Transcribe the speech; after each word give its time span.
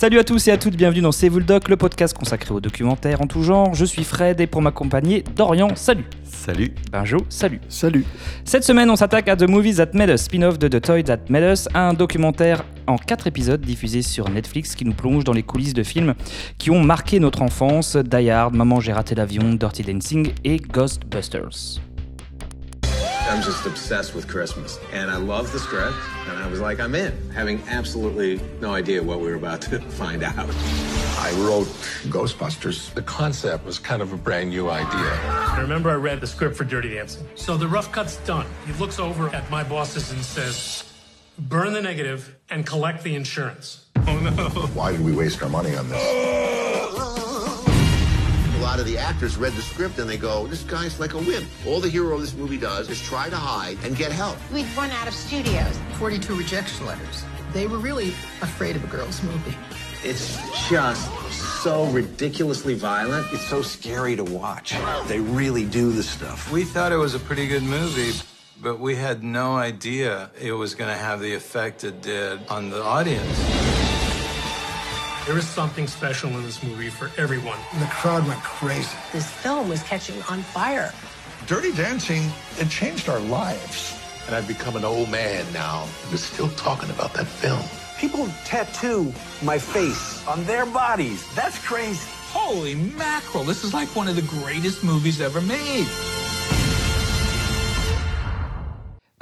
Salut 0.00 0.18
à 0.18 0.24
tous 0.24 0.48
et 0.48 0.50
à 0.50 0.56
toutes, 0.56 0.76
bienvenue 0.76 1.02
dans 1.02 1.12
C'est 1.12 1.28
vous 1.28 1.40
le 1.40 1.44
doc, 1.44 1.68
le 1.68 1.76
podcast 1.76 2.16
consacré 2.16 2.54
aux 2.54 2.60
documentaires 2.62 3.20
en 3.20 3.26
tout 3.26 3.42
genre. 3.42 3.74
Je 3.74 3.84
suis 3.84 4.02
Fred 4.02 4.40
et 4.40 4.46
pour 4.46 4.62
m'accompagner, 4.62 5.22
Dorian, 5.36 5.76
salut. 5.76 6.06
Salut. 6.24 6.72
Benjo, 6.90 7.18
salut. 7.28 7.60
Salut. 7.68 8.06
Cette 8.46 8.64
semaine, 8.64 8.88
on 8.88 8.96
s'attaque 8.96 9.28
à 9.28 9.36
The 9.36 9.46
Movies 9.46 9.76
That 9.76 9.90
Made 9.92 10.08
Us, 10.08 10.22
spin-off 10.22 10.58
de 10.58 10.68
The 10.68 10.80
Toys 10.80 11.02
That 11.02 11.18
Made 11.28 11.52
Us, 11.52 11.68
un 11.74 11.92
documentaire 11.92 12.64
en 12.86 12.96
4 12.96 13.26
épisodes 13.26 13.60
diffusé 13.60 14.00
sur 14.00 14.30
Netflix 14.30 14.74
qui 14.74 14.86
nous 14.86 14.94
plonge 14.94 15.24
dans 15.24 15.34
les 15.34 15.42
coulisses 15.42 15.74
de 15.74 15.82
films 15.82 16.14
qui 16.56 16.70
ont 16.70 16.82
marqué 16.82 17.20
notre 17.20 17.42
enfance, 17.42 17.94
Die 17.94 18.30
Hard, 18.30 18.54
Maman 18.54 18.80
j'ai 18.80 18.94
raté 18.94 19.14
l'avion, 19.14 19.52
Dirty 19.52 19.82
Dancing 19.82 20.32
et 20.44 20.56
Ghostbusters. 20.56 21.78
I'm 23.30 23.42
just 23.42 23.64
obsessed 23.64 24.12
with 24.12 24.26
Christmas. 24.26 24.80
And 24.92 25.08
I 25.08 25.16
love 25.16 25.52
the 25.52 25.60
script, 25.60 25.94
and 26.26 26.36
I 26.36 26.48
was 26.48 26.58
like, 26.58 26.80
I'm 26.80 26.96
in, 26.96 27.30
having 27.30 27.62
absolutely 27.68 28.40
no 28.60 28.74
idea 28.74 29.00
what 29.04 29.20
we 29.20 29.28
were 29.28 29.36
about 29.36 29.62
to 29.62 29.78
find 30.02 30.24
out. 30.24 30.34
I 30.36 31.30
wrote 31.36 31.68
Ghostbusters. 32.08 32.92
The 32.92 33.02
concept 33.02 33.64
was 33.64 33.78
kind 33.78 34.02
of 34.02 34.12
a 34.12 34.16
brand 34.16 34.50
new 34.50 34.68
idea. 34.68 35.12
I 35.22 35.60
remember 35.60 35.90
I 35.90 35.94
read 35.94 36.20
the 36.20 36.26
script 36.26 36.56
for 36.56 36.64
Dirty 36.64 36.94
Dancing. 36.94 37.24
So 37.36 37.56
the 37.56 37.68
rough 37.68 37.92
cut's 37.92 38.16
done. 38.26 38.46
He 38.66 38.72
looks 38.72 38.98
over 38.98 39.28
at 39.28 39.48
my 39.48 39.62
bosses 39.62 40.10
and 40.10 40.24
says, 40.24 40.92
burn 41.38 41.72
the 41.72 41.82
negative 41.82 42.36
and 42.50 42.66
collect 42.66 43.04
the 43.04 43.14
insurance. 43.14 43.86
Oh 44.08 44.18
no. 44.18 44.48
Why 44.74 44.90
did 44.90 45.04
we 45.04 45.12
waste 45.12 45.40
our 45.40 45.48
money 45.48 45.76
on 45.76 45.88
this? 45.88 46.46
A 48.70 48.78
lot 48.78 48.78
of 48.78 48.86
the 48.86 48.98
actors 48.98 49.36
read 49.36 49.52
the 49.54 49.62
script 49.62 49.98
and 49.98 50.08
they 50.08 50.16
go, 50.16 50.46
this 50.46 50.62
guy's 50.62 51.00
like 51.00 51.14
a 51.14 51.18
wimp. 51.18 51.44
All 51.66 51.80
the 51.80 51.88
hero 51.88 52.14
of 52.14 52.20
this 52.20 52.34
movie 52.34 52.56
does 52.56 52.88
is 52.88 53.02
try 53.02 53.28
to 53.28 53.34
hide 53.34 53.76
and 53.82 53.96
get 53.96 54.12
help. 54.12 54.36
We'd 54.52 54.64
run 54.76 54.92
out 54.92 55.08
of 55.08 55.12
studios. 55.12 55.76
42 55.94 56.36
rejection 56.36 56.86
letters. 56.86 57.24
They 57.52 57.66
were 57.66 57.78
really 57.78 58.10
afraid 58.42 58.76
of 58.76 58.84
a 58.84 58.86
girl's 58.86 59.24
movie. 59.24 59.56
It's 60.04 60.38
just 60.68 61.10
so 61.32 61.86
ridiculously 61.86 62.74
violent. 62.74 63.26
It's 63.32 63.44
so 63.44 63.60
scary 63.60 64.14
to 64.14 64.22
watch. 64.22 64.76
They 65.08 65.18
really 65.18 65.66
do 65.66 65.90
the 65.90 66.04
stuff. 66.04 66.52
We 66.52 66.62
thought 66.62 66.92
it 66.92 66.96
was 66.96 67.16
a 67.16 67.18
pretty 67.18 67.48
good 67.48 67.64
movie, 67.64 68.12
but 68.62 68.78
we 68.78 68.94
had 68.94 69.24
no 69.24 69.56
idea 69.56 70.30
it 70.40 70.52
was 70.52 70.76
going 70.76 70.90
to 70.90 70.96
have 70.96 71.18
the 71.18 71.34
effect 71.34 71.82
it 71.82 72.02
did 72.02 72.46
on 72.46 72.70
the 72.70 72.80
audience. 72.80 73.69
There 75.26 75.36
is 75.36 75.46
something 75.46 75.86
special 75.86 76.30
in 76.30 76.42
this 76.42 76.62
movie 76.62 76.88
for 76.88 77.10
everyone. 77.20 77.58
The 77.78 77.86
crowd 77.86 78.26
went 78.26 78.42
crazy. 78.42 78.96
This 79.12 79.30
film 79.30 79.68
was 79.68 79.82
catching 79.82 80.20
on 80.22 80.42
fire. 80.42 80.92
Dirty 81.46 81.72
Dancing, 81.72 82.30
it 82.58 82.70
changed 82.70 83.08
our 83.08 83.20
lives. 83.20 84.00
And 84.26 84.34
I've 84.34 84.48
become 84.48 84.76
an 84.76 84.84
old 84.84 85.10
man 85.10 85.44
now, 85.52 85.86
but 86.10 86.18
still 86.20 86.48
talking 86.50 86.88
about 86.88 87.12
that 87.14 87.26
film. 87.26 87.62
People 87.98 88.28
tattoo 88.46 89.12
my 89.42 89.58
face 89.58 90.26
on 90.26 90.42
their 90.44 90.64
bodies. 90.64 91.22
That's 91.34 91.58
crazy. 91.64 92.08
Holy 92.32 92.74
mackerel, 92.74 93.44
this 93.44 93.62
is 93.62 93.74
like 93.74 93.94
one 93.94 94.08
of 94.08 94.16
the 94.16 94.22
greatest 94.22 94.82
movies 94.82 95.20
ever 95.20 95.42
made. 95.42 95.86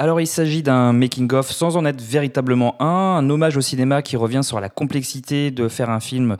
Alors 0.01 0.21
il 0.21 0.27
s'agit 0.29 0.63
d'un 0.63 0.93
making-of 0.93 1.51
sans 1.51 1.77
en 1.77 1.85
être 1.85 2.01
véritablement 2.01 2.81
un, 2.81 2.87
un 2.87 3.31
hommage 3.31 3.57
au 3.57 3.61
cinéma 3.61 4.01
qui 4.03 4.17
revient 4.17 4.45
sur 4.45 4.61
la 4.61 4.69
complexité 4.69 5.51
de 5.51 5.67
faire 5.69 5.91
un 5.91 5.99
film 6.01 6.37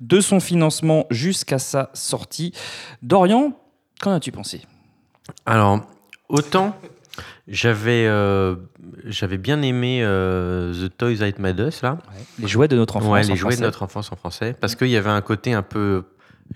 de 0.00 0.20
son 0.20 0.40
financement 0.40 1.06
jusqu'à 1.10 1.58
sa 1.58 1.90
sortie. 1.92 2.52
Dorian, 3.02 3.52
qu'en 4.00 4.12
as-tu 4.12 4.32
pensé? 4.32 4.62
Alors, 5.46 5.80
autant 6.28 6.74
j'avais 7.48 8.06
euh, 8.06 8.54
j'avais 9.04 9.36
bien 9.36 9.60
aimé 9.62 10.00
euh, 10.02 10.72
The 10.88 10.96
Toys 10.96 11.16
That 11.18 11.38
Made 11.38 11.58
Us, 11.60 11.82
là. 11.82 11.98
Les 12.38 12.48
jouets 12.48 12.68
de 12.68 12.76
notre 12.76 12.96
enfance 12.96 13.10
Ouais, 13.12 13.24
en 13.26 13.28
les 13.28 13.36
jouets 13.36 13.50
français. 13.50 13.60
de 13.60 13.66
notre 13.66 13.82
enfance 13.82 14.10
en 14.12 14.16
français. 14.16 14.56
Parce 14.58 14.74
qu'il 14.76 14.88
y 14.88 14.96
avait 14.96 15.10
un 15.10 15.20
côté 15.20 15.52
un 15.52 15.62
peu, 15.62 16.04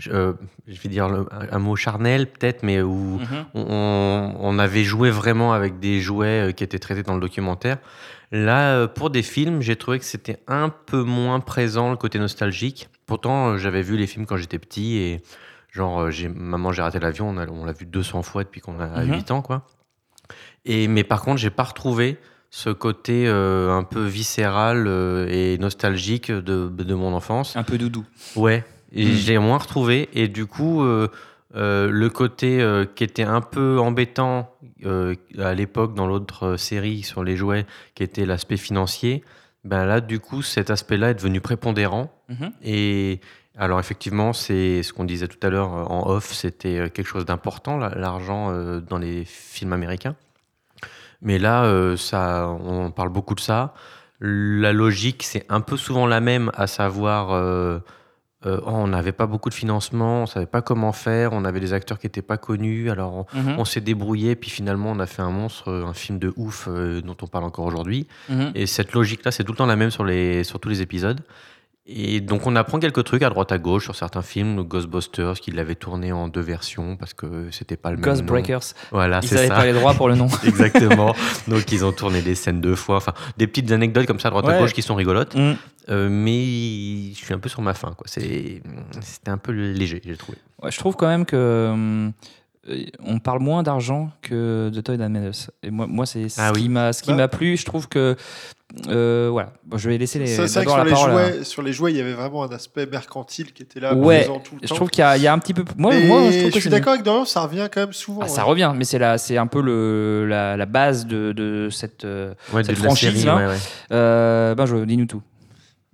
euh, 0.08 0.32
je 0.66 0.80
vais 0.80 0.88
dire 0.88 1.08
le- 1.08 1.26
un 1.32 1.58
mot 1.58 1.76
charnel 1.76 2.26
peut-être, 2.26 2.62
mais 2.62 2.82
où 2.82 3.18
Mhm. 3.20 3.44
on, 3.54 4.34
on 4.38 4.58
avait 4.58 4.84
joué 4.84 5.10
vraiment 5.10 5.52
avec 5.52 5.78
des 5.80 6.00
jouets 6.00 6.48
euh, 6.48 6.52
qui 6.52 6.64
étaient 6.64 6.78
traités 6.78 7.02
dans 7.02 7.14
le 7.14 7.20
documentaire. 7.20 7.78
Là, 8.32 8.74
euh, 8.76 8.86
pour 8.88 9.10
des 9.10 9.22
films, 9.22 9.62
j'ai 9.62 9.76
trouvé 9.76 9.98
que 9.98 10.04
c'était 10.04 10.38
un 10.48 10.68
peu 10.68 11.02
moins 11.02 11.40
présent 11.40 11.90
le 11.90 11.96
côté 11.96 12.18
nostalgique. 12.18 12.88
Pourtant, 13.06 13.56
j'avais 13.56 13.82
vu 13.82 13.96
les 13.96 14.06
films 14.06 14.26
quand 14.26 14.36
j'étais 14.36 14.58
petit 14.58 14.96
et 14.96 15.22
genre, 15.72 16.10
j'ai, 16.10 16.28
Maman, 16.28 16.72
j'ai 16.72 16.82
raté 16.82 16.98
l'avion, 16.98 17.28
on, 17.28 17.64
l'a 17.64 17.72
vu 17.72 17.86
200 17.86 18.22
fois 18.22 18.42
depuis 18.44 18.60
qu'on 18.60 18.80
a 18.80 19.04
Mhm. 19.04 19.14
8 19.14 19.30
ans, 19.30 19.42
quoi. 19.42 19.66
Et, 20.64 20.88
mais 20.88 21.04
par 21.04 21.22
contre, 21.22 21.36
j'ai 21.38 21.50
pas 21.50 21.62
retrouvé 21.62 22.18
ce 22.50 22.70
côté 22.70 23.26
euh, 23.28 23.76
un 23.76 23.84
peu 23.84 24.04
viscéral 24.04 24.86
euh, 24.86 25.26
et 25.30 25.58
nostalgique 25.58 26.30
de, 26.32 26.68
de 26.68 26.94
mon 26.94 27.12
enfance. 27.12 27.54
Un 27.56 27.62
peu 27.62 27.78
doudou. 27.78 28.04
Ouais, 28.34 28.64
et 28.96 29.06
Mm. 29.06 29.12
j'ai 29.14 29.38
moins 29.38 29.58
retrouvé. 29.58 30.08
Et 30.14 30.26
du 30.28 30.46
coup, 30.46 30.82
euh, 30.82 31.08
euh, 31.54 31.88
le 31.90 32.08
côté 32.10 32.60
euh, 32.60 32.84
qui 32.84 33.04
était 33.04 33.22
un 33.22 33.40
peu 33.40 33.78
embêtant 33.78 34.50
à 35.38 35.54
l'époque 35.54 35.94
dans 35.94 36.06
l'autre 36.06 36.56
série 36.56 37.02
sur 37.02 37.24
les 37.24 37.36
jouets, 37.36 37.66
qui 37.94 38.02
était 38.02 38.26
l'aspect 38.26 38.56
financier, 38.56 39.22
ben 39.64 39.84
là, 39.84 40.00
du 40.00 40.20
coup, 40.20 40.42
cet 40.42 40.70
aspect-là 40.70 41.10
est 41.10 41.14
devenu 41.14 41.40
prépondérant. 41.40 42.12
Mhm. 42.28 42.52
Et 42.62 43.20
alors, 43.58 43.80
effectivement, 43.80 44.32
c'est 44.32 44.82
ce 44.82 44.92
qu'on 44.92 45.04
disait 45.04 45.28
tout 45.28 45.44
à 45.44 45.50
l'heure 45.50 45.70
en 45.90 46.08
off, 46.10 46.32
c'était 46.32 46.90
quelque 46.90 47.06
chose 47.08 47.24
d'important, 47.24 47.78
la- 47.78 47.94
l'argent 47.94 48.52
dans 48.88 48.98
les 48.98 49.24
films 49.24 49.72
américains. 49.72 50.14
Mais 51.22 51.38
là, 51.38 51.96
ça, 51.96 52.48
on 52.64 52.90
parle 52.90 53.08
beaucoup 53.08 53.34
de 53.34 53.40
ça. 53.40 53.74
La 54.20 54.72
logique, 54.72 55.22
c'est 55.22 55.46
un 55.48 55.60
peu 55.62 55.76
souvent 55.76 56.06
la 56.06 56.20
même, 56.20 56.50
à 56.54 56.66
savoir, 56.66 57.80
euh, 58.46 58.60
oh, 58.64 58.70
on 58.70 58.86
n'avait 58.86 59.12
pas 59.12 59.26
beaucoup 59.26 59.48
de 59.50 59.54
financement, 59.54 60.22
on 60.22 60.26
savait 60.26 60.46
pas 60.46 60.62
comment 60.62 60.92
faire, 60.92 61.32
on 61.32 61.44
avait 61.44 61.60
des 61.60 61.72
acteurs 61.72 61.98
qui 61.98 62.06
n'étaient 62.06 62.22
pas 62.22 62.36
connus, 62.38 62.90
alors 62.90 63.26
on, 63.34 63.38
Mhm. 63.40 63.58
on 63.58 63.64
s'est 63.64 63.80
débrouillé, 63.80 64.36
puis 64.36 64.50
finalement 64.50 64.90
on 64.92 64.98
a 65.00 65.06
fait 65.06 65.22
un 65.22 65.30
monstre, 65.30 65.70
un 65.72 65.94
film 65.94 66.18
de 66.18 66.32
ouf 66.36 66.68
euh, 66.68 67.00
dont 67.02 67.16
on 67.22 67.26
parle 67.26 67.44
encore 67.44 67.66
aujourd'hui. 67.66 68.06
Mhm. 68.28 68.52
Et 68.54 68.66
cette 68.66 68.92
logique-là, 68.92 69.30
c'est 69.30 69.44
tout 69.44 69.52
le 69.52 69.58
temps 69.58 69.66
la 69.66 69.76
même 69.76 69.90
sur, 69.90 70.04
les, 70.04 70.44
sur 70.44 70.60
tous 70.60 70.68
les 70.68 70.80
épisodes. 70.82 71.20
Et 71.88 72.20
donc 72.20 72.46
on 72.48 72.56
apprend 72.56 72.80
quelques 72.80 73.04
trucs 73.04 73.22
à 73.22 73.28
droite 73.30 73.52
à 73.52 73.58
gauche 73.58 73.84
sur 73.84 73.94
certains 73.94 74.22
films, 74.22 74.62
Ghostbusters, 74.64 75.34
qui 75.40 75.52
l'avait 75.52 75.76
tourné 75.76 76.10
en 76.10 76.26
deux 76.26 76.40
versions 76.40 76.96
parce 76.96 77.14
que 77.14 77.48
c'était 77.52 77.76
pas 77.76 77.90
le 77.92 77.96
même 77.96 78.04
nom. 78.06 78.10
Ghostbreakers. 78.12 78.74
Voilà, 78.90 79.20
Ils 79.22 79.32
n'avaient 79.34 79.48
pas 79.48 79.66
les 79.66 79.72
droits 79.72 79.94
pour 79.94 80.08
le 80.08 80.16
nom. 80.16 80.26
Exactement. 80.44 81.14
Donc 81.46 81.70
ils 81.70 81.84
ont 81.84 81.92
tourné 81.92 82.22
des 82.22 82.34
scènes 82.34 82.60
deux 82.60 82.74
fois, 82.74 82.96
enfin 82.96 83.12
des 83.36 83.46
petites 83.46 83.70
anecdotes 83.70 84.06
comme 84.06 84.18
ça 84.18 84.28
à 84.28 84.30
droite 84.32 84.46
Ouais. 84.46 84.54
à 84.54 84.58
gauche 84.58 84.72
qui 84.72 84.82
sont 84.82 84.96
rigolotes. 84.96 85.36
Mm. 85.36 85.52
Euh, 85.88 86.08
mais 86.10 87.12
je 87.12 87.24
suis 87.24 87.32
un 87.32 87.38
peu 87.38 87.48
sur 87.48 87.62
ma 87.62 87.72
faim, 87.72 87.92
quoi. 87.96 88.08
C'était 88.08 88.60
un 89.28 89.38
peu 89.38 89.52
léger, 89.52 90.02
j'ai 90.04 90.16
trouvé. 90.16 90.38
Ouais, 90.60 90.72
je 90.72 90.78
trouve 90.80 90.96
quand 90.96 91.06
même 91.06 91.24
que 91.24 91.70
hum, 91.72 92.12
euh, 92.68 92.84
on 93.04 93.20
parle 93.20 93.38
moins 93.40 93.62
d'argent 93.62 94.10
que 94.22 94.70
de 94.74 94.80
Toy 94.80 94.96
Us. 94.98 95.52
Et 95.62 95.70
moi, 95.70 95.86
moi 95.86 96.04
c'est 96.04 96.28
ce 96.28 96.40
Ah 96.40 96.50
oui. 96.52 96.62
qui 96.62 96.68
m'a 96.68 96.92
ce 96.92 97.02
qui 97.04 97.10
Bah. 97.10 97.16
m'a 97.16 97.28
plu. 97.28 97.56
Je 97.56 97.64
trouve 97.64 97.88
que 97.88 98.16
euh, 98.88 99.28
voilà. 99.30 99.52
Bon, 99.64 99.78
je 99.78 99.88
vais 99.88 99.96
laisser 99.96 100.18
les, 100.18 100.26
Ça, 100.26 100.46
C'est 100.48 100.62
vrai 100.62 100.64
que 100.64 100.70
sur 100.70 100.78
la 100.78 100.84
les, 100.84 100.90
parole. 100.90 101.10
jouets, 101.12 101.44
sur 101.44 101.62
les 101.62 101.72
jouets, 101.72 101.92
il 101.92 101.96
y 101.96 102.00
avait 102.00 102.12
vraiment 102.14 102.42
un 102.44 102.48
aspect 102.50 102.86
mercantile 102.86 103.52
qui 103.52 103.62
était 103.62 103.80
là, 103.80 103.94
Ouais, 103.94 104.18
présent 104.24 104.40
tout 104.40 104.56
le 104.56 104.60
je 104.62 104.68
temps. 104.68 104.74
trouve 104.74 104.90
qu'il 104.90 105.00
y, 105.00 105.04
a- 105.04 105.16
il 105.16 105.22
y 105.22 105.26
a 105.26 105.32
un 105.32 105.38
petit 105.38 105.54
peu. 105.54 105.64
Moi, 105.78 105.92
je 105.92 106.40
trouve 106.40 106.50
que 106.52 106.60
suis 106.60 106.68
d'accord 106.70 106.92
avec 106.94 107.04
Dorian, 107.04 107.24
ça 107.24 107.42
revient 107.42 107.68
quand 107.72 107.80
même 107.80 107.92
souvent. 107.92 108.20
Ah, 108.24 108.28
ça 108.28 108.42
revient, 108.42 108.72
mais 108.76 108.84
c'est 108.84 108.98
c'est 109.18 109.36
un 109.38 109.46
peu 109.46 109.60
le, 109.62 110.26
la, 110.28 110.56
la 110.56 110.66
base 110.66 111.06
de, 111.06 111.32
de 111.32 111.68
cette, 111.70 112.04
euh, 112.04 112.34
Ouais, 112.52 112.64
cette 112.64 112.76
de 112.76 112.82
franchise 112.82 113.12
série, 113.12 113.24
là. 113.24 113.36
ouais, 113.36 113.46
ouais. 113.46 113.56
Euh, 113.92 114.54
ben, 114.54 114.66
je 114.66 114.76
dis-nous 114.84 115.06
tout. 115.06 115.22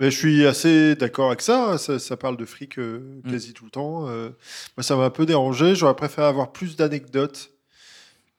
Mais 0.01 0.11
je 0.11 0.17
suis 0.19 0.47
assez 0.47 0.97
d'accord 0.97 1.29
avec 1.29 1.43
ça. 1.43 1.77
ça. 1.79 1.99
ça 2.01 2.17
parle 2.17 2.37
de 2.37 2.45
fric 2.45 2.79
euh, 2.79 3.21
Mm. 3.25 3.31
quasi 3.31 3.53
tout 3.53 3.65
le 3.67 3.71
temps. 3.71 4.09
Euh, 4.09 4.31
moi, 4.77 4.83
ça 4.83 4.97
m'a 4.97 5.05
un 5.05 5.11
peu 5.11 5.27
dérangé. 5.27 5.77
J'aurais 5.77 5.95
préféré 5.95 6.27
avoir 6.27 6.51
plus 6.51 6.75
d'anecdotes 6.77 7.51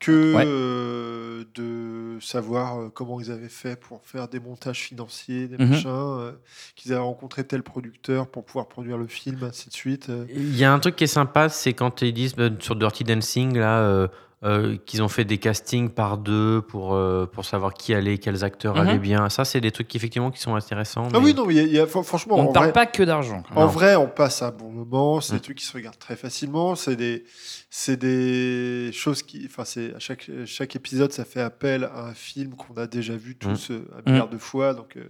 que 0.06 0.36
Ouais. 0.36 0.46
euh, 0.48 1.44
de 1.56 2.20
savoir 2.22 2.80
euh, 2.80 2.90
comment 2.94 3.20
ils 3.20 3.32
avaient 3.32 3.50
fait 3.50 3.80
pour 3.80 4.02
faire 4.04 4.28
des 4.28 4.40
montages 4.40 4.80
financiers, 4.82 5.48
des 5.48 5.58
Mhm. 5.58 5.70
machins, 5.70 5.90
euh, 5.90 6.32
qu'ils 6.76 6.92
avaient 6.94 7.02
rencontré 7.02 7.44
tel 7.44 7.64
producteur 7.64 8.28
pour 8.28 8.44
pouvoir 8.46 8.68
produire 8.68 8.98
le 8.98 9.08
film, 9.08 9.40
ainsi 9.44 9.70
de 9.70 9.74
suite. 9.74 10.12
Il 10.30 10.56
y 10.58 10.64
a 10.64 10.74
un 10.74 10.80
truc 10.80 10.96
qui 10.96 11.04
est 11.06 11.08
sympa, 11.08 11.50
c'est 11.50 11.74
quand 11.74 12.02
ils 12.02 12.14
disent 12.14 12.36
euh, 12.40 12.50
sur 12.60 12.76
Dirty 12.76 13.04
Dancing 13.04 13.58
là. 13.58 14.08
Euh, 14.44 14.76
qu'ils 14.86 15.02
ont 15.02 15.08
fait 15.08 15.24
des 15.24 15.38
castings 15.38 15.90
par 15.90 16.18
deux 16.18 16.62
pour, 16.62 16.94
euh, 16.96 17.26
pour 17.26 17.46
savoir 17.46 17.74
qui 17.74 17.94
allait, 17.94 18.18
quels 18.18 18.44
acteurs 18.44 18.76
Mhm. 18.76 18.82
allaient 18.82 19.00
bien. 19.00 19.30
Ça, 19.30 19.46
c'est 19.46 19.62
des 19.62 19.72
trucs 19.72 19.88
qui, 19.88 19.96
effectivement 19.98 20.32
qui 20.32 20.40
sont 20.42 20.56
intéressants. 20.56 21.08
Ah 21.14 21.20
oui, 21.20 21.34
non, 21.34 21.46
mais 21.46 21.54
il 21.54 21.58
y 21.58 21.60
a- 21.62 21.64
il 21.64 21.74
y 21.74 21.80
a- 21.80 21.86
fr- 21.86 22.04
franchement, 22.04 22.36
On 22.38 22.50
ne 22.50 22.54
parle 22.54 22.66
vrai- 22.66 22.74
pas 22.74 22.86
que 22.86 23.04
d'argent. 23.04 23.42
En 23.56 23.62
Non. 23.62 23.68
vrai, 23.68 23.96
on 23.96 24.08
passe 24.08 24.42
un 24.42 24.52
bon 24.52 24.70
moment. 24.72 25.22
C'est 25.22 25.34
Mm. 25.34 25.38
des 25.38 25.42
trucs 25.42 25.58
qui 25.60 25.66
se 25.66 25.74
regardent 25.74 25.98
très 26.00 26.16
facilement. 26.18 26.76
C'est 26.76 26.96
des, 26.98 27.24
c'est 27.70 27.96
des 27.98 28.92
choses 28.94 29.24
qui, 29.24 29.44
enfin, 29.46 29.64
c'est 29.66 29.94
à 29.96 30.00
chaque 30.00 30.30
chaque 30.46 30.76
épisode, 30.76 31.12
ça 31.14 31.24
fait 31.26 31.42
appel 31.42 31.86
à 31.86 32.08
un 32.08 32.14
film 32.14 32.56
qu'on 32.56 32.74
a 32.76 32.88
déjà 32.88 33.16
vu 33.16 33.36
tous 33.36 33.72
euh, 33.72 33.88
un 34.06 34.10
milliard 34.12 34.30
de 34.30 34.38
fois. 34.38 34.74
Donc, 34.74 34.98
euh, 34.98 35.04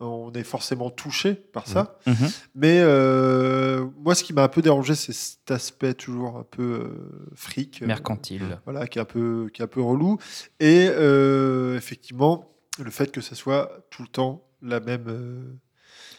on 0.00 0.32
est 0.32 0.42
forcément 0.42 0.90
touché 0.90 1.34
par 1.34 1.66
ça. 1.66 1.98
Mhm. 2.06 2.14
Mais 2.54 2.80
euh, 2.80 3.84
moi, 3.98 4.14
ce 4.14 4.24
qui 4.24 4.32
m'a 4.32 4.42
un 4.42 4.48
peu 4.48 4.60
dérangé, 4.62 4.94
c'est 4.94 5.12
cet 5.12 5.50
aspect 5.50 5.94
toujours 5.94 6.36
un 6.36 6.44
peu 6.50 6.62
euh, 6.62 7.30
fric, 7.34 7.80
euh, 7.82 7.86
Mercantile. 7.86 8.58
voilà, 8.64 8.86
qui 8.86 8.98
est 8.98 9.02
un 9.02 9.06
peu, 9.06 9.48
qui 9.52 9.62
est 9.62 9.64
un 9.64 9.68
peu 9.68 9.80
relou. 9.80 10.18
Et 10.60 10.86
effectivement, 11.76 12.50
le 12.82 12.90
fait 12.90 13.10
que 13.12 13.20
ça 13.20 13.34
soit 13.34 13.70
tout 13.90 14.02
le 14.02 14.08
temps 14.08 14.42
la 14.62 14.80
même. 14.80 15.58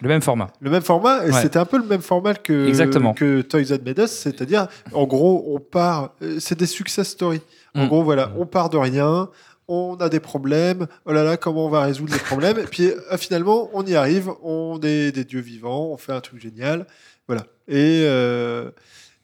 Le 0.01 0.09
même 0.09 0.21
format. 0.21 0.47
Le 0.59 0.69
même 0.69 0.81
format, 0.81 1.25
et 1.25 1.31
Ouais. 1.31 1.41
c'était 1.41 1.57
un 1.57 1.63
peu 1.65 1.77
le 1.77 1.85
même 1.85 2.01
format 2.01 2.33
que, 2.33 2.67
Exactement. 2.67 3.13
que 3.13 3.41
Toys 3.41 3.61
Us, 3.61 4.11
c'est-à-dire, 4.11 4.67
en 4.93 5.05
gros, 5.05 5.45
on 5.55 5.59
part, 5.61 6.15
c'est 6.39 6.57
des 6.59 6.65
success 6.65 7.07
stories. 7.09 7.41
En 7.75 7.85
Mm. 7.85 7.87
gros, 7.87 8.03
voilà, 8.03 8.31
on 8.37 8.45
part 8.45 8.69
de 8.69 8.77
rien, 8.77 9.29
on 9.67 9.95
a 9.95 10.09
des 10.09 10.19
problèmes, 10.19 10.87
oh 11.05 11.11
là 11.11 11.23
là, 11.23 11.37
comment 11.37 11.65
on 11.65 11.69
va 11.69 11.81
résoudre 11.83 12.13
les 12.13 12.19
problèmes, 12.19 12.59
et 12.59 12.63
puis 12.65 12.89
euh, 12.89 13.17
finalement, 13.17 13.69
on 13.73 13.85
y 13.85 13.95
arrive, 13.95 14.31
on 14.43 14.79
est 14.83 15.11
des 15.11 15.23
dieux 15.25 15.39
vivants, 15.41 15.87
on 15.91 15.97
fait 15.97 16.11
un 16.13 16.21
truc 16.21 16.39
génial, 16.41 16.85
voilà. 17.27 17.45
Et, 17.67 18.01
euh, 18.05 18.69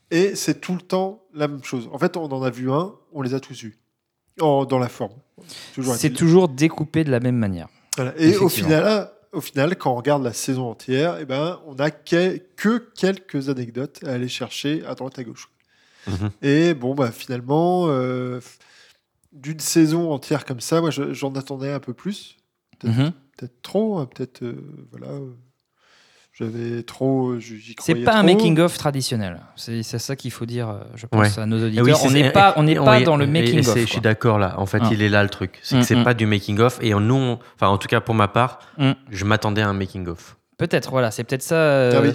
et 0.09 0.35
c'est 0.35 0.59
tout 0.59 0.73
le 0.73 0.81
temps 0.81 1.23
la 1.33 1.47
même 1.47 1.63
chose. 1.63 1.89
En 1.91 1.99
fait, 1.99 2.17
on 2.17 2.25
en 2.25 2.41
a 2.43 2.49
vu 2.49 2.71
un, 2.71 2.93
on 3.13 3.21
les 3.21 3.33
a 3.33 3.39
tous 3.39 3.61
vus, 3.61 3.77
en- 4.39 4.65
dans 4.65 4.79
la 4.79 4.89
forme. 4.89 5.13
C'est 5.95 6.09
toujours 6.13 6.49
découpé 6.49 7.03
de 7.03 7.11
la 7.11 7.19
même 7.19 7.37
manière. 7.37 7.67
Voilà. 7.95 8.13
Et 8.17 8.35
au 8.37 8.49
final, 8.49 9.11
au 9.33 9.41
final, 9.41 9.75
quand 9.77 9.91
on 9.91 9.95
regarde 9.95 10.23
la 10.23 10.33
saison 10.33 10.69
entière, 10.69 11.17
eh 11.21 11.25
ben, 11.25 11.59
on 11.67 11.75
n'a 11.75 11.91
que, 11.91 12.37
que 12.55 12.77
quelques 12.97 13.49
anecdotes 13.49 13.99
à 14.05 14.11
aller 14.13 14.27
chercher 14.27 14.83
à 14.87 14.95
droite 14.95 15.17
à 15.19 15.23
gauche. 15.23 15.49
Mhm. 16.07 16.31
Et 16.41 16.73
bon, 16.73 16.95
bah, 16.95 17.11
finalement, 17.11 17.85
euh, 17.87 18.39
d'une 19.31 19.59
saison 19.59 20.11
entière 20.11 20.45
comme 20.45 20.59
ça, 20.59 20.81
moi, 20.81 20.89
je- 20.91 21.13
j'en 21.13 21.31
attendais 21.33 21.71
un 21.71 21.79
peu 21.79 21.93
plus. 21.93 22.37
Peut-être 22.79 22.97
Mhm. 22.97 23.11
trop, 23.61 23.99
hein, 23.99 24.07
peut-être. 24.13 24.43
euh, 24.43 24.55
voilà. 24.91 25.07
euh, 25.07 25.31
J'avais 26.33 26.81
trop. 26.83 27.37
j'y 27.39 27.75
C'est 27.81 27.93
pas 27.93 28.15
un 28.15 28.23
making-of 28.23 28.77
traditionnel. 28.77 29.41
C'est 29.57 29.83
c'est 29.83 29.99
ça 29.99 30.15
qu'il 30.15 30.31
faut 30.31 30.45
dire, 30.45 30.69
euh, 30.69 30.79
je 30.95 31.05
pense, 31.05 31.35
Ouais. 31.35 31.43
à 31.43 31.45
nos 31.45 31.59
Et 31.59 31.63
auditeurs. 31.65 31.85
oui, 31.85 31.93
on 32.05 32.09
n'est 32.11 32.31
pas, 32.31 32.53
on 32.55 32.63
n'est 32.63 32.71
et- 32.71 32.75
pas 32.75 33.01
et- 33.01 33.03
dans 33.03 33.17
le 33.17 33.27
making-of. 33.27 33.65
c'est- 33.73 33.81
Je 33.81 33.85
suis 33.85 33.99
d'accord 34.01 34.39
là. 34.39 34.55
En 34.57 34.65
fait, 34.65 34.79
Ah. 34.81 34.89
il 34.91 35.01
est 35.01 35.09
là 35.09 35.23
le 35.23 35.29
truc. 35.29 35.59
C'est 35.61 35.75
Mm, 35.75 35.79
que 35.81 35.85
c'est 35.85 35.95
mm. 35.97 36.03
pas 36.05 36.13
du 36.13 36.25
making-of. 36.25 36.79
Et 36.81 36.91
nous, 36.93 37.13
on- 37.15 37.39
enfin, 37.55 37.67
en 37.67 37.77
tout 37.77 37.89
cas 37.89 37.99
pour 37.99 38.15
ma 38.15 38.29
part, 38.29 38.59
Mm. 38.77 38.91
je 39.11 39.25
m'attendais 39.25 39.61
à 39.61 39.67
un 39.67 39.73
making-of. 39.73 40.37
Peut-être, 40.57 40.89
voilà, 40.91 41.11
c'est 41.11 41.25
peut-être 41.25 41.43
ça. 41.43 41.55
euh, 41.55 41.91
Ah 41.97 42.01
oui. 42.01 42.13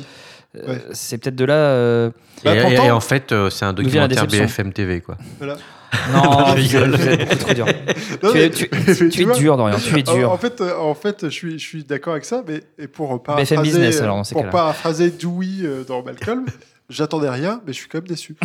euh, 0.56 0.66
Ouais. 0.66 0.82
C'est 0.92 1.18
peut-être 1.18 1.36
de 1.36 1.44
là. 1.44 1.54
euh, 1.54 2.10
Bah, 2.42 2.54
et, 2.54 2.58
et- 2.58 2.62
pourtant- 2.62 2.84
et 2.84 2.90
en 2.90 3.00
fait, 3.00 3.32
euh, 3.32 3.50
c'est 3.50 3.66
un 3.66 3.74
documentaire 3.74 4.26
BFM 4.26 4.72
TV, 4.72 5.02
quoi. 5.02 5.18
Voilà. 5.38 5.56
Non, 6.12 6.46
Je 6.48 6.54
rigole. 6.54 6.94
êtes- 6.94 7.00
vous 7.00 7.08
êtes 7.08 7.20
beaucoup 7.20 7.36
trop 7.36 7.54
dur. 7.54 7.66
Non, 8.22 8.30
tu, 8.32 8.34
mais- 8.38 8.44
es, 8.44 8.50
tu- 8.50 8.68
mais 8.86 9.08
tu 9.10 9.22
es 9.22 9.24
vois, 9.24 9.34
dur, 9.34 9.56
Dorian, 9.56 9.76
tu 9.78 9.98
es 9.98 10.02
dur. 10.02 10.30
En, 10.32 10.36
fait, 10.38 10.60
euh, 10.60 10.76
en 10.78 10.94
fait, 10.94 11.24
je 11.24 11.28
suis, 11.30 11.58
je 11.58 11.66
suis 11.66 11.84
d'accord 11.84 12.12
avec 12.12 12.24
ça, 12.24 12.42
mais 12.46 12.62
et 12.78 12.86
pour 12.88 13.22
paraphraser, 13.22 13.56
Business, 13.62 14.00
alors, 14.00 14.16
dans 14.16 14.24
ces 14.24 14.32
pour 14.34 14.42
cas-là. 14.42 14.52
paraphraser 14.52 15.10
Dewey 15.10 15.62
euh, 15.64 15.84
dans 15.84 16.02
Malcolm, 16.02 16.46
j'attendais 16.88 17.28
rien, 17.30 17.60
mais 17.66 17.72
je 17.72 17.78
suis 17.78 17.88
quand 17.88 17.98
même 17.98 18.08
déçu. 18.08 18.36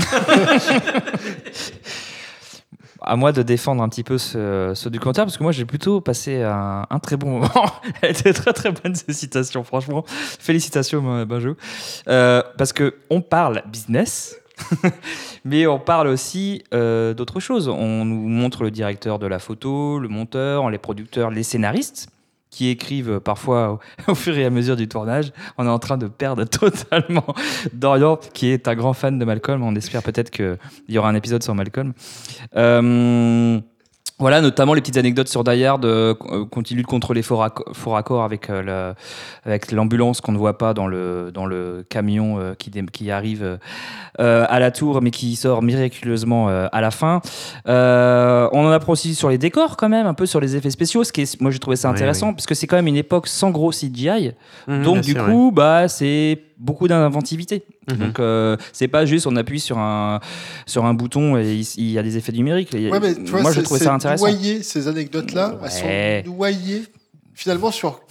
À 3.04 3.16
moi 3.16 3.32
de 3.32 3.42
défendre 3.42 3.82
un 3.82 3.90
petit 3.90 4.04
peu 4.04 4.20
ce, 4.20 4.74
ce 4.76 4.88
documentaire, 4.88 5.26
parce 5.26 5.36
que 5.36 5.42
moi 5.42 5.52
j'ai 5.52 5.66
plutôt 5.66 6.02
passé 6.02 6.44
un, 6.44 6.86
un 6.88 7.00
très 7.00 7.18
bon 7.18 7.40
moment. 7.40 7.50
Elle 8.04 8.12
était 8.12 8.32
très 8.34 8.54
très 8.54 8.72
bonne 8.72 8.94
cette 8.94 9.12
citation, 9.16 9.64
franchement. 9.64 10.04
Félicitations, 10.08 11.04
euh, 11.16 11.26
Benjo. 11.26 11.56
Euh, 12.08 12.44
parce 12.60 12.74
que 12.74 12.96
on 13.10 13.22
parle 13.22 13.64
business. 13.72 14.36
Mais 15.46 15.68
on 15.68 15.80
parle 15.80 16.08
aussi 16.08 16.64
euh, 16.74 17.14
d'autres 17.14 17.40
choses. 17.40 17.68
On 17.68 18.06
nous 18.06 18.28
montre 18.28 18.64
le 18.64 18.72
directeur 18.72 19.20
de 19.20 19.28
la 19.28 19.40
photo, 19.40 20.00
le 20.00 20.08
monteur, 20.08 20.70
les 20.70 20.78
producteurs, 20.78 21.30
les 21.32 21.44
scénaristes 21.44 22.10
qui 22.52 22.68
écrivent 22.68 23.20
parfois 23.20 23.80
au, 24.08 24.16
fur 24.16 24.38
et 24.38 24.46
à 24.46 24.50
mesure 24.50 24.76
du 24.76 24.88
tournage. 24.88 25.32
On 25.58 25.66
est 25.66 25.70
en 25.70 25.80
train 25.80 25.98
de 25.98 26.08
perdre 26.08 26.44
totalement 26.46 27.34
Dorian, 27.74 28.18
qui 28.34 28.48
est 28.50 28.68
un 28.68 28.76
grand 28.76 28.94
fan 28.94 29.18
de 29.18 29.26
Malcolm. 29.26 29.64
On 29.64 29.76
espère 29.76 30.04
peut-être 30.04 30.30
qu'il 30.30 30.58
y 30.90 30.98
aura 30.98 31.10
un 31.10 31.16
épisode 31.16 31.42
sur 31.42 31.56
Malcolm. 31.56 31.94
Euh, 32.56 33.60
voilà, 34.22 34.40
notamment 34.40 34.74
les 34.74 34.82
petites 34.82 34.98
anecdotes 34.98 35.28
sur 35.28 35.44
Die 35.44 35.66
Hard, 35.66 35.84
euh, 35.84 36.14
quand 36.50 36.72
il 36.72 36.78
lutte 36.78 36.88
contre 36.88 37.14
les 37.14 37.22
faux, 37.24 37.36
racco- 37.38 37.74
faux 37.74 37.92
raccords 37.92 38.24
avec, 38.24 38.50
euh, 38.50 38.62
le- 38.62 38.94
avec 39.50 39.72
l'ambulance 39.72 40.22
qu'on 40.22 40.32
ne 40.32 40.38
voit 40.38 40.58
pas 40.58 40.74
dans 40.74 40.88
le, 40.88 41.32
dans 41.34 41.46
le 41.46 41.84
camion 41.90 42.40
euh, 42.40 42.54
qui, 42.58 42.72
qui 42.94 43.12
arrive 43.12 43.58
euh, 44.20 44.46
à 44.50 44.60
la 44.60 44.72
tour, 44.72 45.02
mais 45.02 45.12
qui 45.12 45.36
sort 45.36 45.62
miraculeusement 45.62 46.48
à 46.48 46.82
la 46.82 46.92
fin. 46.92 47.22
Euh, 47.68 48.48
on 48.54 48.66
en 48.66 48.72
apprend 48.72 48.94
aussi 48.94 49.16
sur 49.16 49.30
les 49.30 49.38
décors, 49.38 49.76
quand 49.78 49.90
même, 49.90 50.06
un 50.08 50.14
peu 50.14 50.26
sur 50.26 50.40
les 50.40 50.56
effets 50.56 50.70
spéciaux, 50.70 51.04
ce 51.04 51.12
qui 51.12 51.22
est, 51.22 51.42
moi 51.42 51.52
j'ai 51.52 51.60
trouvé 51.60 51.76
ça 51.76 51.90
intéressant, 51.90 52.28
oui. 52.30 52.34
parce 52.36 52.46
que 52.46 52.56
c'est 52.56 52.68
quand 52.68 52.76
même 52.76 52.88
une 52.88 52.96
époque 52.98 53.28
sans 53.28 53.50
gros 53.52 53.72
CGI. 53.72 54.32
Mhm, 54.68 54.84
Donc, 54.84 55.02
du 55.02 55.12
sûr, 55.14 55.26
coup, 55.26 55.52
bah, 55.54 55.88
c'est 55.88 56.40
beaucoup 56.62 56.88
d'inventivité. 56.88 57.64
Mhm. 57.90 57.98
Donc, 57.98 58.20
euh, 58.20 58.56
c'est 58.72 58.88
pas 58.88 59.06
juste 59.06 59.28
on 59.28 59.36
appuie 59.36 59.60
sur 59.60 59.78
un, 59.78 60.20
sur 60.66 60.86
un 60.86 60.94
bouton 60.94 61.38
et 61.38 61.54
il, 61.56 61.68
il 61.78 61.92
y 61.92 61.98
a 62.00 62.04
des 62.04 62.16
effets 62.18 62.32
numériques. 62.32 62.70
Il 62.74 62.82
y 62.84 62.88
a- 62.88 62.92
Ouais, 62.92 63.00
mais 63.00 63.16
tu 63.16 63.24
vois, 63.32 63.42
moi, 63.42 63.52
je 63.52 63.62
trouvais 63.62 63.80
ça 63.84 63.94
intéressant. 63.94 64.28
Noyé, 64.28 64.64
ces 64.64 64.88
anecdotes-là, 64.88 65.56
Ouais. 65.62 65.70
elles 65.84 66.26
sont 66.26 66.32
noyées. 66.36 66.84
Finalement, 67.34 67.72
sur 67.72 68.02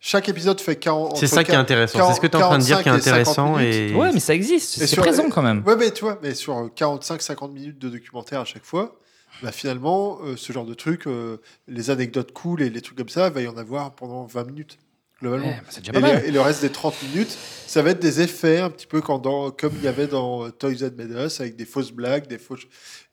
chaque 0.00 0.28
épisode 0.28 0.60
fait 0.60 0.74
40. 0.76 1.16
C'est 1.16 1.26
ça 1.28 1.44
qui 1.44 1.50
est 1.50 1.54
40, 1.54 1.62
intéressant. 1.70 2.08
C'est 2.08 2.14
ce 2.16 2.20
que 2.20 2.26
tu 2.26 2.36
es 2.36 2.42
en 2.42 2.48
train 2.48 2.58
de 2.58 2.64
dire 2.64 2.76
qui 2.82 2.88
est 2.88 2.92
45 2.92 2.98
et 3.20 3.24
50 3.24 3.28
intéressant. 3.38 3.56
minutes. 3.58 3.74
Et... 3.92 3.94
Ouais, 3.94 4.10
mais 4.12 4.20
ça 4.20 4.34
existe, 4.34 4.84
c'est 4.84 4.96
présent 4.96 5.28
quand 5.30 5.42
même. 5.42 5.62
Ouais, 5.64 5.76
mais 5.76 5.90
tu 5.92 6.02
vois, 6.04 6.18
mais 6.22 6.34
sur 6.34 6.54
45-50 6.74 7.52
minutes 7.52 7.78
de 7.78 7.88
documentaire 7.88 8.40
à 8.40 8.44
chaque 8.44 8.64
fois, 8.64 8.96
bah, 9.42 9.52
finalement, 9.52 10.18
euh, 10.24 10.34
ce 10.36 10.52
genre 10.52 10.64
de 10.66 10.74
truc, 10.74 11.06
euh, 11.06 11.36
les 11.68 11.90
anecdotes 11.90 12.32
cool 12.32 12.62
et 12.62 12.70
les 12.70 12.80
trucs 12.80 12.98
comme 12.98 13.08
ça, 13.08 13.28
il 13.28 13.32
va 13.32 13.40
y 13.42 13.46
en 13.48 13.56
avoir 13.56 13.94
pendant 13.94 14.24
20 14.24 14.44
minutes, 14.44 14.78
globalement. 15.22 15.46
Ouais, 15.46 15.56
bah, 15.62 15.66
c'est 15.70 15.80
déjà 15.80 15.92
et, 15.96 16.00
pas 16.02 16.06
les- 16.08 16.12
mal. 16.14 16.24
et 16.26 16.30
le 16.30 16.40
reste 16.42 16.60
des 16.60 16.68
30 16.70 16.94
minutes, 17.04 17.30
ça 17.66 17.80
va 17.80 17.90
être 17.90 18.00
des 18.00 18.20
effets, 18.20 18.58
un 18.60 18.68
petit 18.68 18.86
peu 18.86 19.00
quand 19.00 19.18
dans- 19.18 19.50
comme 19.50 19.72
il 19.78 19.82
y 19.84 19.88
avait 19.88 20.06
dans 20.08 20.44
euh, 20.44 20.50
Toys 20.50 20.74
That 20.80 20.90
Made 20.98 21.10
Us, 21.26 21.40
avec 21.40 21.56
des 21.56 21.64
fausses 21.64 21.92
blagues, 21.92 22.26
des 22.26 22.36
fausses... 22.38 22.64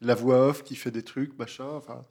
la 0.02 0.16
voix 0.16 0.48
off 0.50 0.64
qui 0.64 0.76
fait 0.76 0.92
des 0.92 1.04
trucs, 1.04 1.38
machin. 1.40 1.64
Enfin, 1.78 2.04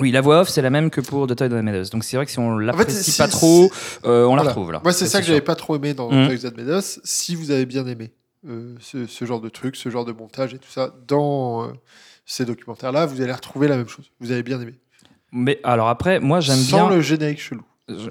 Oui, 0.00 0.10
la 0.10 0.20
voix 0.20 0.40
off, 0.40 0.48
c'est 0.48 0.62
la 0.62 0.70
même 0.70 0.90
que 0.90 1.00
pour 1.00 1.26
The 1.28 1.36
Toy 1.36 1.48
That 1.48 1.62
Made 1.62 1.76
Us. 1.76 1.90
Donc 1.90 2.02
c'est 2.04 2.16
vrai 2.16 2.26
que 2.26 2.32
si 2.32 2.38
on 2.40 2.58
l'apprécie 2.58 3.12
si- 3.12 3.18
pas 3.18 3.26
si- 3.26 3.30
trop, 3.32 3.70
euh, 4.04 4.24
on 4.24 4.34
la 4.36 4.42
retrouve 4.42 4.72
là. 4.72 4.80
Moi, 4.82 4.92
c'est 4.92 5.06
ça 5.06 5.20
que 5.20 5.26
j'avais 5.26 5.40
pas 5.40 5.54
trop 5.54 5.76
aimé 5.76 5.94
dans 5.94 6.10
Mhm. 6.10 6.26
Toys 6.28 6.50
That 6.50 6.56
Made 6.56 6.68
Us. 6.78 6.98
Si 7.04 7.34
vous 7.36 7.50
avez 7.52 7.66
bien 7.66 7.86
aimé 7.86 8.12
euh, 8.48 8.74
ce, 8.80 9.06
ce 9.06 9.24
genre 9.24 9.40
de 9.40 9.48
truc, 9.48 9.76
ce 9.76 9.88
genre 9.88 10.04
de 10.04 10.12
montage 10.12 10.54
et 10.54 10.58
tout 10.58 10.70
ça 10.70 10.94
dans 11.08 11.64
euh, 11.64 11.72
ces 12.24 12.44
documentaires-là, 12.44 13.04
vous 13.06 13.20
allez 13.20 13.32
retrouver 13.32 13.66
la 13.68 13.76
même 13.76 13.88
chose. 13.88 14.10
Vous 14.20 14.30
avez 14.30 14.42
bien 14.44 14.60
aimé. 14.60 14.74
Mais 15.32 15.58
alors 15.64 15.88
après, 15.88 16.20
moi 16.20 16.38
j'aime 16.40 16.56
Sans 16.56 16.86
bien. 16.88 16.96
le 16.96 17.02
générique 17.02 17.40
chelou. 17.40 17.62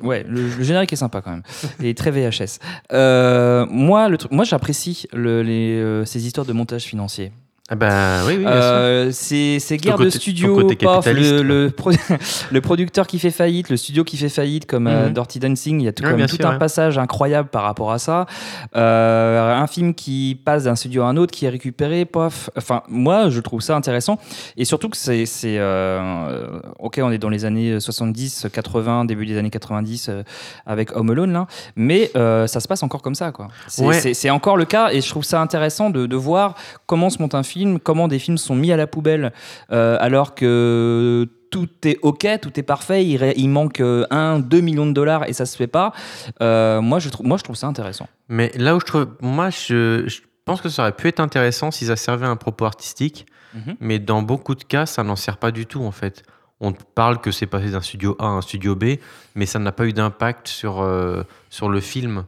Ouais, 0.03 0.23
le, 0.27 0.47
le 0.57 0.63
générique 0.63 0.93
est 0.93 0.97
sympa 0.97 1.21
quand 1.21 1.31
même. 1.31 1.43
Il 1.79 1.85
est 1.85 1.97
très 1.97 2.09
VHS. 2.11 2.59
Euh, 2.93 3.65
moi, 3.69 4.07
le 4.07 4.17
truc, 4.17 4.31
moi 4.31 4.45
j'apprécie 4.45 5.05
le- 5.13 5.41
les, 5.43 5.75
euh, 5.75 6.05
ces 6.05 6.25
histoires 6.25 6.45
de 6.45 6.53
montage 6.53 6.83
financier. 6.83 7.31
Ah 7.67 7.73
bah 7.73 8.19
oui, 8.27 8.35
oui. 8.37 8.43
Euh, 8.45 9.09
c'est 9.11 9.57
guerre 9.77 9.97
de 9.97 10.11
studio, 10.11 10.55
paf, 10.79 11.07
le, 11.07 11.41
le, 11.41 11.71
pro- 11.71 11.89
le 12.51 12.61
producteur 12.61 13.07
qui 13.07 13.17
fait 13.17 13.31
faillite, 13.31 13.69
le 13.71 13.77
studio 13.77 14.03
qui 14.03 14.17
fait 14.17 14.29
faillite, 14.29 14.67
comme 14.67 14.85
euh, 14.85 15.07
Mhm. 15.07 15.13
Dirty 15.13 15.39
Dancing, 15.39 15.81
il 15.81 15.85
y 15.85 15.87
a 15.87 15.91
tout, 15.91 16.03
Ouais, 16.03 16.27
sûr, 16.27 16.45
un 16.45 16.51
ouais. 16.53 16.57
passage 16.59 16.99
incroyable 16.99 17.49
par 17.49 17.63
rapport 17.63 17.91
à 17.91 17.97
ça. 17.97 18.27
Euh, 18.75 19.55
un 19.55 19.65
film 19.65 19.95
qui 19.95 20.39
passe 20.45 20.65
d'un 20.65 20.75
studio 20.75 21.01
à 21.01 21.07
un 21.07 21.17
autre, 21.17 21.31
qui 21.33 21.47
est 21.47 21.49
récupéré, 21.49 22.05
paf. 22.05 22.51
Enfin, 22.55 22.83
moi, 22.87 23.29
je 23.31 23.39
trouve 23.39 23.61
ça 23.61 23.75
intéressant. 23.75 24.19
Et 24.57 24.65
surtout 24.65 24.89
que 24.89 24.97
c'est. 24.97 25.25
euh, 25.43 26.59
ok, 26.77 26.99
on 27.01 27.11
est 27.11 27.17
dans 27.17 27.29
les 27.29 27.45
années 27.45 27.79
70, 27.79 28.45
80, 28.53 29.05
début 29.05 29.25
des 29.25 29.39
années 29.39 29.49
90 29.49 30.09
euh, 30.09 30.21
avec 30.67 30.95
Home 30.95 31.09
Alone, 31.09 31.33
là. 31.33 31.47
Mais 31.75 32.11
ça 32.13 32.59
se 32.59 32.67
passe 32.67 32.83
encore 32.83 33.01
comme 33.01 33.15
ça, 33.15 33.31
quoi. 33.31 33.47
C'est 33.67 33.83
Ouais. 33.83 34.29
encore 34.29 34.55
le 34.55 34.65
cas 34.65 34.89
et 34.91 35.01
je 35.01 35.09
trouve 35.09 35.23
ça 35.23 35.41
intéressant 35.41 35.89
de, 35.89 36.05
de 36.05 36.15
voir 36.15 36.53
comment 36.85 37.09
se 37.09 37.19
monte 37.19 37.33
un 37.33 37.41
film, 37.41 37.54
comment 37.83 38.07
des 38.07 38.19
films 38.19 38.37
sont 38.37 38.55
mis 38.55 38.71
à 38.71 38.77
la 38.77 38.87
poubelle 38.87 39.33
euh, 39.71 39.97
alors 39.99 40.35
que 40.35 41.27
tout 41.51 41.69
est 41.85 41.97
ok, 42.01 42.27
tout 42.41 42.59
est 42.59 42.63
parfait, 42.63 43.05
il, 43.05 43.49
manque 43.49 43.81
1, 43.81 44.39
2 44.39 44.59
millions 44.59 44.85
de 44.85 44.91
dollars 44.91 45.27
et 45.29 45.33
ça 45.33 45.45
se 45.45 45.55
fait 45.55 45.67
pas. 45.67 45.93
Euh, 46.41 46.81
moi, 46.81 46.99
je 46.99 47.09
trouve, 47.09 47.25
moi, 47.25 47.37
je 47.37 47.43
trouve 47.43 47.55
ça 47.55 47.67
intéressant. 47.67 48.07
Mais 48.27 48.51
là 48.55 48.75
où 48.75 48.79
je 48.79 48.85
trouve, 48.85 49.07
moi, 49.21 49.49
je, 49.49 50.03
je 50.05 50.19
pense 50.43 50.59
que 50.59 50.69
ça 50.69 50.81
aurait 50.81 50.91
pu 50.91 51.07
être 51.07 51.19
intéressant 51.19 51.71
si 51.71 51.85
ça 51.85 51.95
servait 51.95 52.25
à 52.25 52.29
un 52.29 52.35
propos 52.35 52.65
artistique. 52.65 53.25
Mhm. 53.53 53.75
Mais 53.79 53.99
dans 53.99 54.21
beaucoup 54.21 54.55
de 54.55 54.63
cas, 54.63 54.85
ça 54.85 55.03
n'en 55.03 55.15
sert 55.15 55.37
pas 55.37 55.51
du 55.51 55.65
tout, 55.65 55.81
en 55.81 55.91
fait. 55.91 56.23
On 56.59 56.71
parle 56.71 57.19
que 57.19 57.31
c'est 57.31 57.47
passé 57.47 57.71
d'un 57.71 57.81
studio 57.81 58.15
A 58.19 58.25
à 58.25 58.27
un 58.27 58.41
studio 58.41 58.75
B, 58.75 58.95
mais 59.35 59.45
ça 59.45 59.59
n'a 59.59 59.71
pas 59.71 59.85
eu 59.85 59.93
d'impact 59.93 60.47
sur, 60.47 60.81
euh, 60.81 61.23
sur 61.49 61.69
le 61.69 61.79
film. 61.79 62.25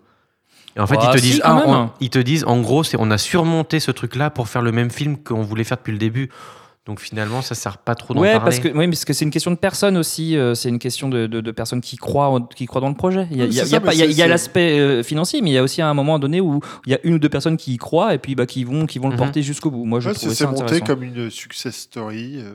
Et 0.78 0.80
en 0.80 0.86
fait, 0.88 0.96
Bah, 0.96 1.10
ils 1.12 1.16
te 1.16 1.18
si, 1.18 1.32
disent, 1.32 1.42
ah, 1.44 1.64
on- 1.66 1.90
ils 2.00 2.10
te 2.12 2.20
disent, 2.20 2.44
en 2.46 2.62
gros, 2.62 2.84
c'est 2.84 2.98
on 3.00 3.10
a 3.10 3.18
surmonté 3.18 3.80
ce 3.80 3.90
truc-là 3.92 4.30
pour 4.30 4.48
faire 4.48 4.62
le 4.62 4.72
même 4.72 4.92
film 4.92 5.18
qu'on 5.18 5.42
voulait 5.42 5.64
faire 5.64 5.78
depuis 5.78 5.92
le 5.92 5.98
début. 5.98 6.30
Donc 6.86 7.02
finalement, 7.02 7.42
ça 7.42 7.54
sert 7.56 7.80
pas 7.80 7.96
trop 7.96 8.14
d'en 8.14 8.22
Ouais, 8.22 8.32
parler. 8.32 8.46
parce 8.46 8.60
que, 8.60 8.70
oui, 8.70 8.88
parce 8.88 9.04
que 9.04 9.12
c'est 9.12 9.26
une 9.26 9.32
question 9.32 9.52
de 9.52 9.58
personnes 9.58 9.98
aussi. 9.98 10.38
euh, 10.38 10.54
c'est 10.56 10.70
une 10.70 10.80
question 10.80 11.10
de, 11.10 11.28
de- 11.28 11.42
de 11.42 11.52
personnes 11.52 11.82
qui 11.82 11.98
croient, 11.98 12.30
en- 12.30 12.42
qui 12.42 12.66
croient 12.66 12.80
dans 12.80 12.88
le 12.88 12.96
projet. 12.96 13.28
Il 13.32 13.38
y 13.38 13.42
a, 13.42 13.46
Oui, 13.46 14.16
l'aspect 14.30 14.80
euh, 14.80 15.04
financier, 15.04 15.42
mais 15.42 15.50
il 15.50 15.54
y 15.54 15.58
a 15.58 15.64
aussi 15.64 15.82
un 15.82 15.94
moment 15.94 16.18
donné 16.18 16.40
où 16.40 16.62
il 16.86 16.92
y 16.94 16.96
a 16.96 17.00
une 17.04 17.16
ou 17.16 17.20
deux 17.20 17.28
personnes 17.28 17.58
qui 17.58 17.74
y 17.74 17.78
croient 17.78 18.14
et 18.14 18.20
puis 18.20 18.36
bah, 18.36 18.46
qui 18.46 18.64
vont, 18.64 18.86
qui 18.86 19.00
vont 19.00 19.08
le 19.10 19.16
Mhm. 19.16 19.20
porter 19.20 19.42
jusqu'au 19.42 19.70
bout. 19.70 19.84
Moi, 19.84 20.00
je 20.00 20.08
Ouais, 20.10 20.14
trouvais 20.16 20.34
c'est 20.34 20.46
ça 20.46 20.52
monté 20.52 20.80
comme 20.80 21.04
une 21.04 21.30
success 21.30 21.76
story. 21.76 22.36
euh. 22.38 22.54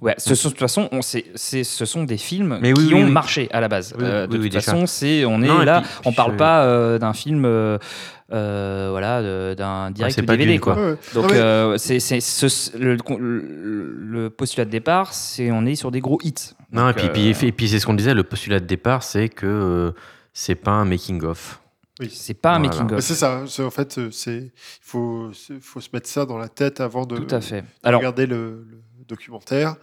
Ouais, 0.00 0.14
ce 0.18 0.34
sont- 0.34 0.48
de 0.48 0.52
toute 0.54 0.60
façon, 0.60 0.88
on, 0.90 1.00
c'est, 1.02 1.26
c'est- 1.34 1.62
ce 1.64 1.84
sont 1.84 2.04
des 2.04 2.16
films 2.16 2.58
Mais 2.60 2.72
oui, 2.72 2.88
qui 2.88 2.94
oui, 2.94 3.02
ont 3.02 3.04
oui. 3.06 3.10
marché 3.12 3.48
à 3.52 3.60
la 3.60 3.68
base. 3.68 3.94
Oui, 3.98 4.04
Euh, 4.04 4.26
de 4.26 4.36
oui, 4.38 4.50
toute 4.50 4.60
façon, 4.60 4.86
c'est, 4.86 5.24
on 5.24 5.42
est 5.42 5.46
Non, 5.48 5.62
et 5.62 5.64
là, 5.64 5.82
puis- 5.82 5.90
on 6.06 6.10
puis 6.10 6.16
parle 6.16 6.32
je- 6.32 6.36
pas 6.38 6.64
euh, 6.64 6.98
d'un 6.98 7.12
film, 7.12 7.44
euh, 7.44 7.78
euh, 8.32 8.88
voilà, 8.90 9.54
d'un 9.54 9.90
direct 9.92 10.18
ou 10.18 10.24
pas 10.24 10.32
DVD 10.36 10.52
Dune, 10.52 10.60
quoi. 10.60 10.74
quoi. 10.74 10.82
Ouais, 10.82 10.90
ouais. 10.90 10.96
Donc 11.14 11.30
Non, 11.32 11.70
mais- 11.72 11.78
c'est, 11.78 12.00
c'est 12.00 12.20
ce- 12.20 12.76
le, 12.76 12.96
le- 13.18 13.96
le 14.00 14.30
postulat 14.30 14.64
de 14.64 14.70
départ, 14.70 15.12
c'est 15.12 15.50
on 15.52 15.64
est 15.66 15.76
sur 15.76 15.90
des 15.90 16.00
gros 16.00 16.18
hits. 16.24 16.34
Non, 16.72 16.88
et 16.88 16.92
Donc, 16.92 17.12
puis, 17.12 17.30
euh, 17.30 17.34
puis, 17.36 17.46
et 17.48 17.52
puis 17.52 17.68
c'est 17.68 17.78
ce 17.78 17.86
qu'on 17.86 17.94
disait, 17.94 18.14
le 18.14 18.24
postulat 18.24 18.58
de 18.60 18.66
départ, 18.66 19.02
c'est 19.02 19.28
que 19.28 19.46
euh, 19.46 19.92
c'est 20.32 20.56
pas 20.56 20.72
un 20.72 20.84
making-of. 20.84 21.60
Oui. 22.00 22.10
C'est 22.12 22.34
pas 22.34 22.50
un 22.54 22.58
Voilà. 22.58 22.74
making 22.82 22.96
of. 22.96 23.00
C'est 23.02 23.14
ça. 23.14 23.44
En 23.60 23.70
fait, 23.70 23.98
c'est 24.10 24.36
il 24.38 24.50
faut 24.82 25.30
faut 25.62 25.80
se 25.80 25.88
mettre 25.94 26.08
ça 26.08 26.26
dans 26.26 26.36
la 26.36 26.48
tête 26.48 26.80
avant 26.80 27.06
de, 27.06 27.16
Tout 27.16 27.34
à 27.34 27.40
fait. 27.40 27.62
de 27.62 27.66
Alors- 27.84 28.00
regarder 28.00 28.26
le, 28.26 28.66
le 28.68 28.82
documentaire. 29.08 29.76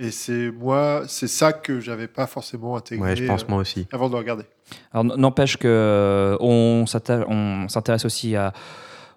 Et 0.00 0.10
c'est 0.10 0.50
moi, 0.50 1.02
c'est 1.06 1.28
ça 1.28 1.52
que 1.52 1.78
j'avais 1.80 2.08
pas 2.08 2.26
forcément 2.26 2.76
intégré. 2.76 3.10
Ouais, 3.10 3.16
je 3.16 3.26
pense 3.26 3.42
euh, 3.42 3.46
moi 3.48 3.58
aussi. 3.58 3.86
Avant 3.92 4.08
de 4.08 4.14
le 4.14 4.18
regarder. 4.18 4.44
Alors, 4.92 5.04
n'empêche 5.16 5.56
que 5.56 5.68
euh, 5.68 6.36
on 6.40 6.86
s'intéresse 6.86 8.04
aussi 8.04 8.34
à, 8.34 8.52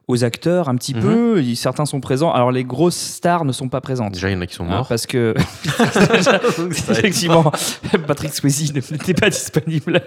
aux 0.07 0.23
acteurs 0.23 0.69
un 0.69 0.75
petit 0.75 0.93
Mhm. 0.93 1.01
peu. 1.01 1.43
Certains 1.55 1.85
sont 1.85 1.99
présents. 1.99 2.31
Alors 2.31 2.51
les 2.51 2.63
grosses 2.63 2.95
stars 2.95 3.43
ne 3.45 3.51
sont 3.51 3.67
pas 3.69 3.81
présentes. 3.81 4.13
Déjà, 4.13 4.29
il 4.29 4.33
y 4.33 4.35
en 4.37 4.41
a 4.41 4.47
qui 4.47 4.55
sont 4.55 4.63
Hein, 4.65 4.77
morts. 4.77 4.87
parce 4.87 5.05
que 5.05 5.33
effectivement, 6.91 7.51
Patrick 8.07 8.33
Swayze 8.33 8.73
n'était 8.91 9.13
pas 9.13 9.29
disponible. 9.29 10.01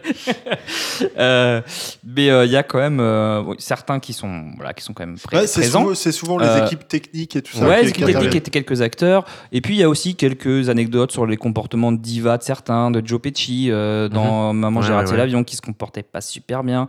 Euh, 1.19 1.61
mais 2.04 2.30
euh, 2.30 2.45
il 2.47 2.50
y 2.50 2.57
a 2.57 2.62
quand 2.62 2.78
même 2.78 3.00
euh, 3.00 3.42
certains 3.59 4.00
qui 4.00 4.12
sont 4.12 4.52
voilà 4.57 4.73
qui 4.73 4.83
sont 4.85 4.92
quand 4.92 5.04
même 5.07 5.16
Ouais, 5.33 5.45
présents. 5.47 5.95
c'est 5.95 6.12
souvent 6.12 6.38
les 6.38 6.47
Euh, 6.47 6.64
équipes 6.66 6.87
techniques 6.88 7.37
et 7.37 7.42
tout 7.42 7.57
ça. 7.57 7.66
Ouais, 7.66 7.83
les 7.83 7.92
qui 7.92 8.02
équipes 8.02 8.14
techniques 8.16 8.35
étaient 8.37 8.50
quelques 8.50 8.80
acteurs. 8.83 9.25
Et 9.52 9.61
puis 9.61 9.75
il 9.75 9.78
y 9.80 9.83
a 9.83 9.88
aussi 9.88 10.14
quelques 10.14 10.69
anecdotes 10.69 11.12
sur 11.12 11.26
les 11.26 11.37
comportements 11.37 11.92
de 11.92 11.99
diva 11.99 12.38
de 12.38 12.42
certains, 12.42 12.90
de 12.90 13.02
Joe 13.07 13.21
Pesci 13.21 13.71
euh, 13.71 14.09
dans 14.09 14.52
Maman 14.52 14.80
Ouais, 14.80 14.87
j'ai 14.87 14.92
raté 14.92 15.11
ouais. 15.12 15.16
l'avion, 15.19 15.45
qui 15.45 15.57
se 15.57 15.62
comportait 15.62 16.02
pas 16.02 16.21
super 16.21 16.64
bien. 16.64 16.88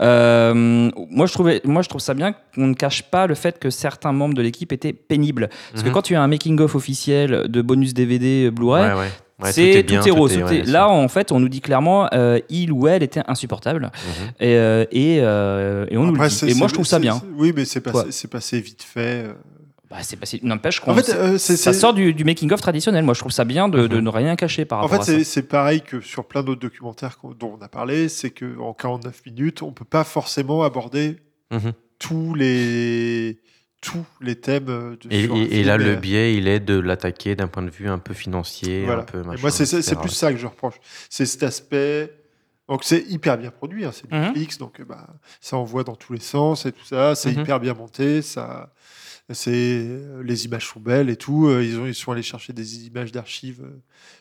Euh, 0.00 0.90
moi 1.10 1.26
je 1.26 1.32
trouvais, 1.32 1.60
moi 1.64 1.82
je 1.82 1.88
trouve 1.88 2.00
ça 2.00 2.14
bien 2.14 2.34
qu'on 2.54 2.66
ne 2.68 2.74
cache 2.74 3.02
pas 3.04 3.26
le 3.26 3.34
fait 3.34 3.58
que 3.58 3.70
certains 3.70 4.12
membres 4.12 4.34
de 4.34 4.42
l'équipe 4.42 4.72
étaient 4.72 4.92
pénibles. 4.92 5.48
Parce 5.72 5.82
que 5.82 5.88
Mhm. 5.88 5.94
quand 5.94 6.02
tu 6.02 6.14
as 6.16 6.22
un 6.22 6.28
making 6.28 6.60
of 6.60 6.74
officiel 6.74 7.48
de 7.48 7.62
bonus 7.62 7.94
DVD 7.94 8.50
Blu-ray. 8.50 8.88
Ouais, 8.92 8.98
ouais. 9.00 9.08
Ouais, 9.42 9.50
c'est 9.52 9.62
tout 9.72 9.76
est 9.78 9.82
tout 9.82 9.86
bien, 9.88 10.02
est 10.04 10.10
rose. 10.12 10.38
Là, 10.66 10.88
en 10.88 11.08
fait, 11.08 11.32
on 11.32 11.40
nous 11.40 11.48
dit 11.48 11.60
clairement, 11.60 12.08
euh, 12.14 12.38
il 12.50 12.70
ou 12.70 12.86
elle 12.86 13.02
était 13.02 13.22
insupportable, 13.26 13.90
Mhm. 13.92 14.26
et, 14.38 14.56
euh, 14.56 14.84
et, 14.92 15.18
euh, 15.20 15.86
et 15.90 15.96
on 15.96 16.04
nous 16.04 16.14
le 16.14 16.28
dit. 16.28 16.50
Et 16.50 16.54
moi, 16.54 16.68
je 16.68 16.74
trouve 16.74 16.86
ça 16.86 17.00
bien. 17.00 17.20
Oui, 17.36 17.52
mais 17.54 17.64
c'est 17.64 17.80
passé, 17.80 18.28
passé 18.28 18.60
vite 18.60 18.84
fait. 18.84 19.24
euh. 19.26 19.32
Bah, 19.90 19.96
c'est 20.02 20.16
passé. 20.16 20.38
N'empêche 20.44 20.78
qu'on. 20.78 20.92
En 20.92 20.94
fait, 20.94 21.12
euh, 21.12 21.36
ça 21.36 21.56
c'est- 21.56 21.72
sort 21.72 21.94
du, 21.94 22.14
du 22.14 22.22
making 22.24 22.52
of 22.52 22.60
traditionnel. 22.60 23.04
Moi, 23.04 23.14
je 23.14 23.18
trouve 23.20 23.32
ça 23.32 23.44
bien 23.44 23.68
de, 23.68 23.88
de 23.88 24.00
ne 24.00 24.08
rien 24.08 24.36
cacher 24.36 24.64
par 24.64 24.78
En 24.78 24.82
rapport 24.82 25.04
fait, 25.04 25.10
à 25.10 25.14
ça. 25.14 25.18
c'est 25.18 25.24
c'est 25.24 25.42
pareil 25.42 25.82
que 25.82 26.00
sur 26.00 26.24
plein 26.26 26.42
d'autres 26.44 26.60
documentaires 26.60 27.18
dont 27.38 27.58
on 27.60 27.62
a 27.64 27.68
parlé, 27.68 28.08
c'est 28.08 28.30
que 28.30 28.58
en 28.60 28.72
49 28.72 29.20
minutes, 29.26 29.62
on 29.62 29.72
peut 29.72 29.84
pas 29.84 30.04
forcément 30.04 30.62
aborder 30.62 31.16
Mhm. 31.50 31.72
Tous 31.98 32.34
les 32.34 33.40
tous 33.80 34.06
les 34.22 34.36
thèmes. 34.40 34.68
euh, 34.70 34.96
de- 34.96 35.12
Et, 35.12 35.24
et- 35.24 35.60
et 35.60 35.62
là, 35.64 35.76
le 35.76 35.90
euh, 35.92 35.96
biais, 35.96 36.34
il 36.36 36.48
est 36.48 36.60
de 36.60 36.78
l'attaquer 36.78 37.36
d'un 37.36 37.48
point 37.48 37.62
de 37.62 37.68
vue 37.70 37.88
un 37.88 37.98
peu 37.98 38.14
financier, 38.14 38.84
Voilà. 38.84 39.02
un 39.02 39.04
peu 39.04 39.22
machin. 39.22 39.40
moi, 39.42 39.50
c'est 39.50 40.00
plus 40.00 40.08
ça 40.08 40.32
que 40.32 40.38
je 40.38 40.46
reproche. 40.46 40.76
C'est 41.10 41.26
cet 41.26 41.42
aspect. 41.42 42.10
Donc, 42.66 42.82
c'est 42.82 43.02
hyper 43.10 43.36
bien 43.36 43.50
produit. 43.50 43.84
hein, 43.84 43.90
c'est 43.92 44.10
Mhm. 44.10 44.20
Netflix, 44.22 44.56
donc 44.56 44.80
euh, 44.80 44.84
bah, 44.86 45.06
ça 45.42 45.58
envoie 45.58 45.84
dans 45.84 45.96
tous 45.96 46.14
les 46.14 46.20
sens 46.20 46.64
et 46.64 46.72
tout 46.72 46.84
ça. 46.84 47.14
C'est 47.14 47.30
Mhm. 47.34 47.42
hyper 47.42 47.60
bien 47.60 47.74
monté. 47.74 48.22
Ça, 48.22 48.72
c'est 49.30 49.86
les 50.22 50.44
images 50.46 50.66
sont 50.66 50.80
belles 50.80 51.10
et 51.10 51.16
tout. 51.16 51.50
Ils 51.60 51.78
ont 51.78 51.84
ils 51.86 51.94
sont 51.94 52.12
allés 52.12 52.22
chercher 52.22 52.54
des 52.54 52.86
images 52.86 53.12
d'archives 53.12 53.64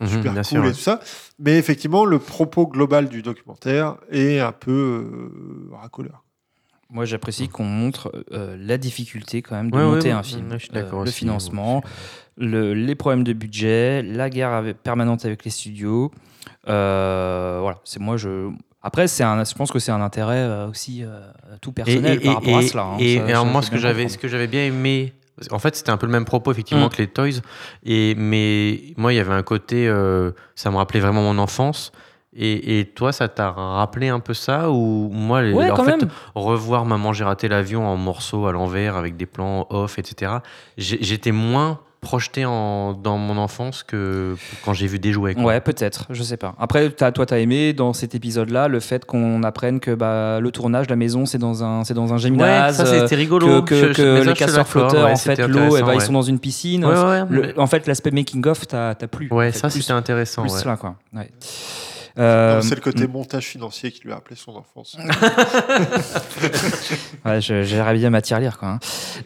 Mhm, 0.01 0.07
super 0.07 0.33
bien 0.33 0.41
cool 0.41 0.43
sûr, 0.43 0.63
et 0.63 0.67
ouais. 0.67 0.73
tout 0.73 0.79
ça. 0.79 0.99
Mais 1.39 1.57
effectivement, 1.57 2.03
le 2.03 2.19
propos 2.19 2.67
global 2.67 3.07
du 3.07 3.21
documentaire 3.21 3.95
est 4.11 4.39
un 4.39 4.51
peu 4.51 4.71
euh, 5.71 5.75
racoleur. 5.75 6.25
Moi, 6.93 7.05
j'apprécie 7.05 7.47
qu'on 7.49 7.63
montre 7.65 8.11
euh, 8.31 8.55
la 8.59 8.77
difficulté 8.77 9.41
quand 9.41 9.55
même 9.55 9.71
de 9.71 9.75
Ouais, 9.75 9.83
monter 9.83 10.09
ouais, 10.09 10.11
un 10.13 10.17
ouais, 10.17 10.23
film. 10.23 10.49
Euh, 10.75 11.03
le 11.03 11.09
financement, 11.11 11.81
le- 12.37 12.75
les 12.75 12.93
problèmes 12.93 13.23
de 13.23 13.33
budget, 13.33 14.03
la 14.03 14.29
guerre 14.29 14.51
avec- 14.51 14.77
permanente 14.83 15.25
avec 15.25 15.43
les 15.43 15.49
studios. 15.49 16.11
Euh, 16.69 17.57
voilà, 17.61 17.79
c'est 17.83 17.99
moi 17.99 18.17
je. 18.17 18.49
Après, 18.83 19.07
c'est 19.07 19.23
un, 19.23 19.43
je 19.43 19.53
pense 19.55 19.71
que 19.71 19.79
c'est 19.79 19.91
un 19.91 20.01
intérêt 20.01 20.65
aussi 20.69 21.03
tout 21.61 21.71
personnel 21.71 22.19
par 22.21 22.35
rapport 22.35 22.57
à 22.57 22.61
cela. 22.61 22.83
hein. 22.83 22.97
et- 22.99 23.17
Ça, 23.27 23.43
moi, 23.43 23.61
ce 23.61 23.71
que 23.71 23.77
j'avais, 23.77 24.07
ce 24.09 24.17
que 24.17 24.27
j'avais 24.27 24.47
bien 24.47 24.65
aimé, 24.65 25.13
en 25.51 25.57
fait, 25.59 25.75
c'était 25.75 25.89
un 25.89 25.97
peu 25.97 26.05
le 26.05 26.11
même 26.11 26.25
propos 26.25 26.51
effectivement 26.51 26.87
Mm. 26.87 26.89
que 26.89 26.97
les 26.97 27.07
Toys. 27.07 27.41
Et 27.83 28.13
mais 28.15 28.93
moi, 28.97 29.13
il 29.13 29.15
y 29.15 29.19
avait 29.19 29.33
un 29.33 29.41
côté, 29.43 29.87
ça 30.55 30.69
me 30.69 30.75
rappelait 30.75 30.99
vraiment 30.99 31.23
mon 31.23 31.39
enfance. 31.41 31.91
Et, 32.35 32.79
et 32.79 32.85
toi, 32.85 33.11
ça 33.11 33.27
t'a 33.27 33.51
rappelé 33.51 34.07
un 34.09 34.19
peu 34.19 34.33
ça 34.33 34.71
ou 34.71 35.09
moi, 35.11 35.41
Ouais, 35.43 35.69
en 35.69 35.75
fait, 35.83 35.97
même. 35.97 36.09
revoir 36.33 36.83
Maman 36.85 37.13
j'ai 37.13 37.23
raté 37.23 37.47
l'avion 37.47 37.85
en 37.85 37.95
morceaux 37.95 38.47
à 38.47 38.51
l'envers 38.51 38.95
avec 38.95 39.17
des 39.17 39.25
plans 39.27 39.67
off, 39.69 39.99
etc. 39.99 40.31
J'étais 40.77 41.31
moins 41.31 41.79
projeté 42.01 42.43
en, 42.43 42.91
dans 42.91 43.17
mon 43.17 43.37
enfance 43.37 43.81
que 43.81 44.35
quand 44.65 44.73
j'ai 44.73 44.87
vu 44.87 44.99
des 44.99 45.13
jouets. 45.13 45.35
quoi. 45.35 45.43
Ouais, 45.45 45.61
peut-être, 45.61 46.05
je 46.09 46.21
sais 46.21 46.35
pas. 46.35 46.53
Après, 46.59 46.89
t'as- 46.89 47.13
toi, 47.13 47.25
t'as 47.25 47.37
aimé 47.37 47.71
dans 47.71 47.93
cet 47.93 48.13
épisode-là 48.13 48.67
le 48.67 48.81
fait 48.81 49.05
qu'on 49.05 49.41
apprenne 49.43 49.79
que 49.79 49.91
bah, 49.95 50.41
le 50.41 50.51
tournage, 50.51 50.89
la 50.89 50.97
maison, 50.97 51.25
c'est 51.25 51.37
dans 51.37 51.63
un, 51.63 51.85
c'est 51.85 51.93
dans 51.93 52.13
un 52.13 52.17
gymnase. 52.17 52.75
ça, 52.75 52.85
c'était 52.85 53.15
euh, 53.15 53.17
rigolo. 53.17 53.61
Que, 53.61 53.93
je- 53.93 54.21
les 54.27 54.33
casseurs 54.33 54.67
flotteurs, 54.67 55.05
ouais, 55.05 55.11
en 55.13 55.15
fait, 55.15 55.39
l'eau, 55.47 55.77
eh 55.77 55.81
ben, 55.81 55.93
ils 55.93 55.97
ouais. 55.97 55.99
sont 56.01 56.11
dans 56.11 56.21
une 56.23 56.39
piscine. 56.39 56.83
Ouais, 56.83 56.91
ouais, 56.93 57.23
Le- 57.29 57.57
en 57.57 57.67
fait, 57.67 57.87
l'aspect 57.87 58.11
making-of, 58.11 58.67
t'as 58.67 58.95
t'as 58.95 59.07
plu. 59.07 59.29
Ouais, 59.31 59.53
ça, 59.53 59.69
c'était 59.69 59.93
intéressant. 59.93 60.41
Plus 60.41 60.51
ouais. 60.55 60.59
cela, 60.59 60.75
quoi. 60.75 60.95
Ouais. 61.13 61.29
Euh, 62.19 62.61
c'est 62.61 62.75
le 62.75 62.81
côté 62.81 63.07
mm. 63.07 63.11
montage 63.11 63.45
financier 63.45 63.91
qui 63.91 64.01
lui 64.03 64.11
a 64.11 64.17
appelé 64.17 64.35
son 64.35 64.51
enfance. 64.55 64.95
Ouais, 67.25 67.39
je- 67.39 67.63
j'aimerais 67.63 67.93
bien 67.95 68.09
ma 68.09 68.21
tirelire, 68.21 68.57
quoi. 68.57 68.67
hein. 68.69 68.79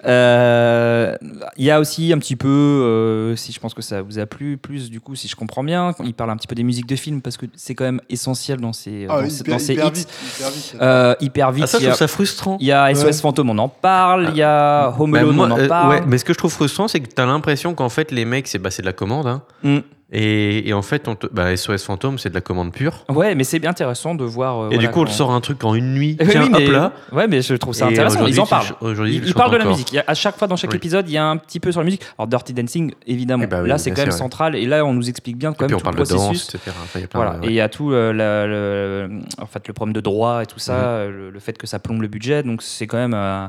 Euh, 0.06 1.16
Il 1.58 1.66
y 1.66 1.72
a 1.72 1.80
aussi 1.80 2.14
un 2.14 2.20
petit 2.20 2.36
peu, 2.36 2.48
euh, 2.48 3.36
si 3.36 3.52
je 3.52 3.60
pense 3.60 3.74
que 3.74 3.82
ça 3.82 4.02
vous 4.04 4.20
a 4.20 4.26
plu, 4.28 4.58
plus 4.58 4.90
du 4.92 5.02
coup, 5.02 5.16
si 5.16 5.28
je 5.28 5.36
comprends 5.36 5.64
bien, 5.64 5.94
il 6.04 6.14
parle 6.14 6.30
un 6.30 6.38
petit 6.38 6.48
peu 6.48 6.54
des 6.56 6.64
musiques 6.64 6.86
de 6.88 6.96
films 6.96 7.22
parce 7.22 7.38
que 7.38 7.48
c'est 7.56 7.74
quand 7.76 7.86
même 7.86 8.02
essentiel 8.10 8.60
dans 8.62 8.74
ces, 8.74 9.08
Ah, 9.10 9.22
dans 9.24 9.30
ces- 9.30 9.42
hyper- 9.42 9.54
dans 9.54 9.60
ces 9.60 9.74
hyper 9.74 9.86
hits. 9.88 9.92
vite, 9.94 10.10
hyper 10.38 10.50
vite. 10.52 10.76
Euh, 10.82 11.16
hyper 11.22 11.52
vite. 11.52 11.64
Ah, 11.64 11.68
ça, 11.68 11.78
je 11.80 11.84
il 11.84 11.86
y 11.86 11.88
a- 11.88 11.92
trouve 11.92 12.00
ça 12.00 12.08
frustrant. 12.08 12.58
Il 12.62 12.68
y 12.68 12.72
a 12.72 12.92
SOS 12.94 13.06
Ouais. 13.06 13.14
Fantôme, 13.14 13.50
on 13.50 13.58
en 13.58 13.70
parle. 13.70 14.30
Il 14.32 14.38
y 14.38 14.44
a 14.44 14.94
Home 15.00 15.12
Bah, 15.12 15.20
Alone, 15.20 15.36
moi, 15.36 15.48
on 15.48 15.52
en 15.52 15.60
euh, 15.60 15.68
parle. 15.68 15.90
ouais, 15.90 16.02
mais 16.08 16.18
ce 16.20 16.26
que 16.26 16.34
je 16.34 16.38
trouve 16.38 16.52
frustrant, 16.54 16.88
c'est 16.88 17.00
que 17.00 17.08
tu 17.14 17.20
as 17.22 17.26
l'impression 17.26 17.74
qu'en 17.74 17.90
fait, 17.90 18.12
les 18.12 18.26
mecs, 18.26 18.48
c'est 18.48 18.60
bah, 18.60 18.70
c'est 18.72 18.84
de 18.84 18.88
la 18.88 18.94
commande. 18.94 19.26
hein. 19.28 19.42
Mm. 19.64 19.80
Et, 20.10 20.70
et 20.70 20.74
en 20.74 20.82
fait, 20.82 21.10
on 21.10 21.16
te- 21.16 21.28
bah, 21.28 21.56
SOS 21.58 21.84
Fantôme, 21.84 22.18
c'est 22.18 22.30
de 22.30 22.34
la 22.34 22.40
commande 22.40 22.72
pure. 22.72 23.04
Ouais, 23.10 23.36
mais 23.36 23.44
c'est 23.44 23.60
bien 23.60 23.72
intéressant 23.72 24.16
de 24.16 24.24
voir. 24.24 24.58
euh, 24.58 24.70
et 24.70 24.76
voilà, 24.76 24.88
du 24.88 24.94
coup, 24.94 25.02
on 25.02 25.06
te 25.06 25.10
sort 25.12 25.32
un 25.32 25.42
truc 25.42 25.62
en 25.66 25.76
une 25.76 25.94
nuit. 25.94 26.16
Oui, 26.22 26.28
Tiens, 26.30 26.44
oui, 26.44 26.50
mais, 26.50 26.66
hop 26.68 26.72
là. 26.72 26.94
Ouais, 27.12 27.28
mais 27.28 27.42
je 27.42 27.54
trouve 27.56 27.74
ça 27.74 27.88
intéressant. 27.88 28.26
Ils 28.26 28.40
en 28.40 28.46
parlent. 28.46 28.68
Ils, 29.06 29.34
parlent 29.34 29.52
de 29.52 29.58
la 29.58 29.66
musique. 29.66 29.98
À 30.08 30.14
chaque 30.14 30.38
fois 30.38 30.48
dans 30.48 30.56
chaque 30.56 30.72
Oui. 30.72 30.78
épisode, 30.78 31.10
il 31.10 31.12
y 31.14 31.18
a 31.18 31.26
un 31.26 31.36
petit 31.36 31.60
peu 31.60 31.74
sur 31.74 31.82
la 31.82 31.86
musique. 31.86 32.04
Alors 32.18 32.28
Dirty 32.28 32.54
Dancing, 32.54 32.94
évidemment. 33.06 33.44
Eh 33.44 33.48
bah 33.48 33.60
oui, 33.62 33.68
là, 33.68 33.78
c'est 33.78 33.92
quand 33.92 34.04
même 34.04 34.12
central. 34.12 34.56
Et 34.56 34.66
là, 34.66 34.86
on 34.86 34.94
nous 34.94 35.10
explique 35.10 35.38
bien 35.38 35.52
quand 35.52 35.66
Et 35.66 35.68
puis 35.68 35.76
même 35.76 35.76
on 35.76 35.80
tout 35.80 35.84
parle 35.84 35.98
le 35.98 36.04
de 36.06 36.10
danse, 36.10 36.24
processus. 36.26 36.56
etc. 36.56 36.72
Enfin, 36.84 37.00
y 37.00 37.04
a 37.04 37.08
plein 37.08 37.20
Voilà. 37.20 37.40
de- 37.40 37.46
Et 37.46 37.50
il 37.50 37.56
y 37.56 37.62
a 37.62 37.68
tout 37.68 37.92
euh, 37.92 38.14
la- 38.14 38.48
le, 38.48 39.10
en 39.42 39.46
fait, 39.46 39.68
le 39.68 39.74
problème 39.74 39.94
de 39.94 40.00
droit 40.02 40.42
et 40.42 40.46
tout 40.46 40.60
ça, 40.60 41.04
Mhm. 41.06 41.12
le, 41.12 41.30
le 41.32 41.40
fait 41.42 41.58
que 41.58 41.68
ça 41.68 41.80
plombe 41.80 42.02
le 42.02 42.08
budget. 42.08 42.44
Donc 42.44 42.62
c'est 42.62 42.88
quand 42.88 42.98
même, 42.98 43.14
euh, 43.14 43.48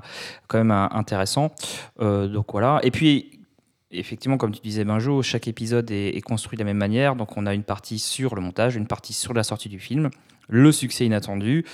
quand 0.49 0.59
même 0.59 0.73
intéressant. 0.73 1.53
Donc 2.01 2.47
voilà. 2.51 2.81
Et 2.83 2.91
puis. 2.91 3.31
Effectivement, 3.91 4.37
comme 4.37 4.53
tu 4.53 4.61
disais, 4.61 4.85
Benjo, 4.85 5.23
chaque 5.23 5.49
épisode 5.49 5.91
est, 5.91 6.09
est 6.17 6.21
construit 6.21 6.57
de 6.59 6.63
la 6.63 6.67
même 6.67 6.77
manière. 6.77 7.17
Donc, 7.17 7.37
on 7.39 7.47
a 7.47 7.55
une 7.55 7.63
partie 7.63 7.99
sur 7.99 8.35
le 8.35 8.43
montage, 8.43 8.77
une 8.77 8.87
partie 8.87 9.15
sur 9.15 9.33
la 9.33 9.43
sortie 9.43 9.71
du 9.71 9.79
film, 9.79 10.11
le 10.51 10.73
succès 10.73 11.07
inattendu. 11.07 11.65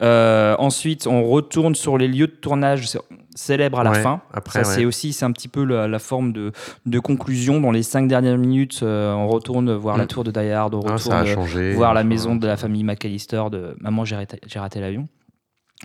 Euh, 0.00 0.54
ensuite, 0.60 1.08
on 1.08 1.24
retourne 1.24 1.74
sur 1.74 1.98
les 1.98 2.06
lieux 2.06 2.28
de 2.28 2.32
tournage 2.32 2.96
célèbres 3.34 3.80
à 3.80 3.84
la 3.84 3.90
Ouais, 3.90 4.00
fin. 4.02 4.20
après, 4.32 4.62
Ça, 4.62 4.68
ouais. 4.70 4.74
c'est 4.76 4.84
aussi, 4.84 5.12
c'est 5.12 5.24
un 5.24 5.32
petit 5.32 5.48
peu 5.48 5.64
la, 5.64 5.88
la 5.88 5.98
forme 5.98 6.32
de, 6.32 6.52
de 6.86 6.98
conclusion. 7.00 7.60
Dans 7.60 7.72
les 7.72 7.82
cinq 7.82 8.06
dernières 8.06 8.38
minutes, 8.38 8.80
euh, 8.84 9.12
on 9.12 9.26
retourne 9.26 9.72
voir 9.74 9.96
la 9.96 10.04
Mm. 10.04 10.08
tour 10.08 10.22
de 10.24 10.30
Die 10.30 10.38
Hard, 10.50 10.72
on 10.74 10.82
Ah, 10.86 10.92
retourne 10.94 11.72
voir 11.74 11.94
la 11.94 12.04
maison 12.04 12.36
de 12.36 12.46
la 12.46 12.56
famille 12.56 12.84
McAllister 12.84 13.42
de 13.50 13.76
Maman, 13.80 14.04
j'ai 14.04 14.14
raté, 14.16 14.38
j'ai 14.46 14.58
raté 14.60 14.80
l'avion. 14.80 15.08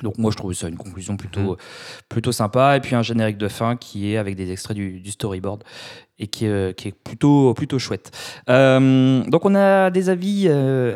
Donc 0.03 0.17
moi 0.17 0.31
je 0.31 0.37
trouve 0.37 0.53
ça 0.53 0.69
une 0.69 0.77
conclusion 0.77 1.17
plutôt, 1.17 1.53
Mm. 1.53 1.57
plutôt 2.07 2.31
sympa. 2.31 2.77
Et 2.77 2.79
puis 2.79 2.95
un 2.95 3.01
générique 3.01 3.37
de 3.37 3.47
fin 3.49 3.75
qui 3.75 4.13
est 4.13 4.17
avec 4.17 4.35
des 4.35 4.51
extraits 4.51 4.75
du, 4.75 4.99
du 5.01 5.11
storyboard 5.11 5.63
et 6.17 6.27
qui, 6.27 6.45
est, 6.45 6.49
euh, 6.49 6.71
qui 6.71 6.87
est 6.87 6.91
plutôt, 6.93 7.53
plutôt 7.53 7.77
chouette. 7.77 8.11
Euh, 8.49 9.23
donc 9.25 9.43
on 9.43 9.53
a 9.55 9.89
des 9.89 10.09
avis 10.09 10.45
euh, 10.47 10.95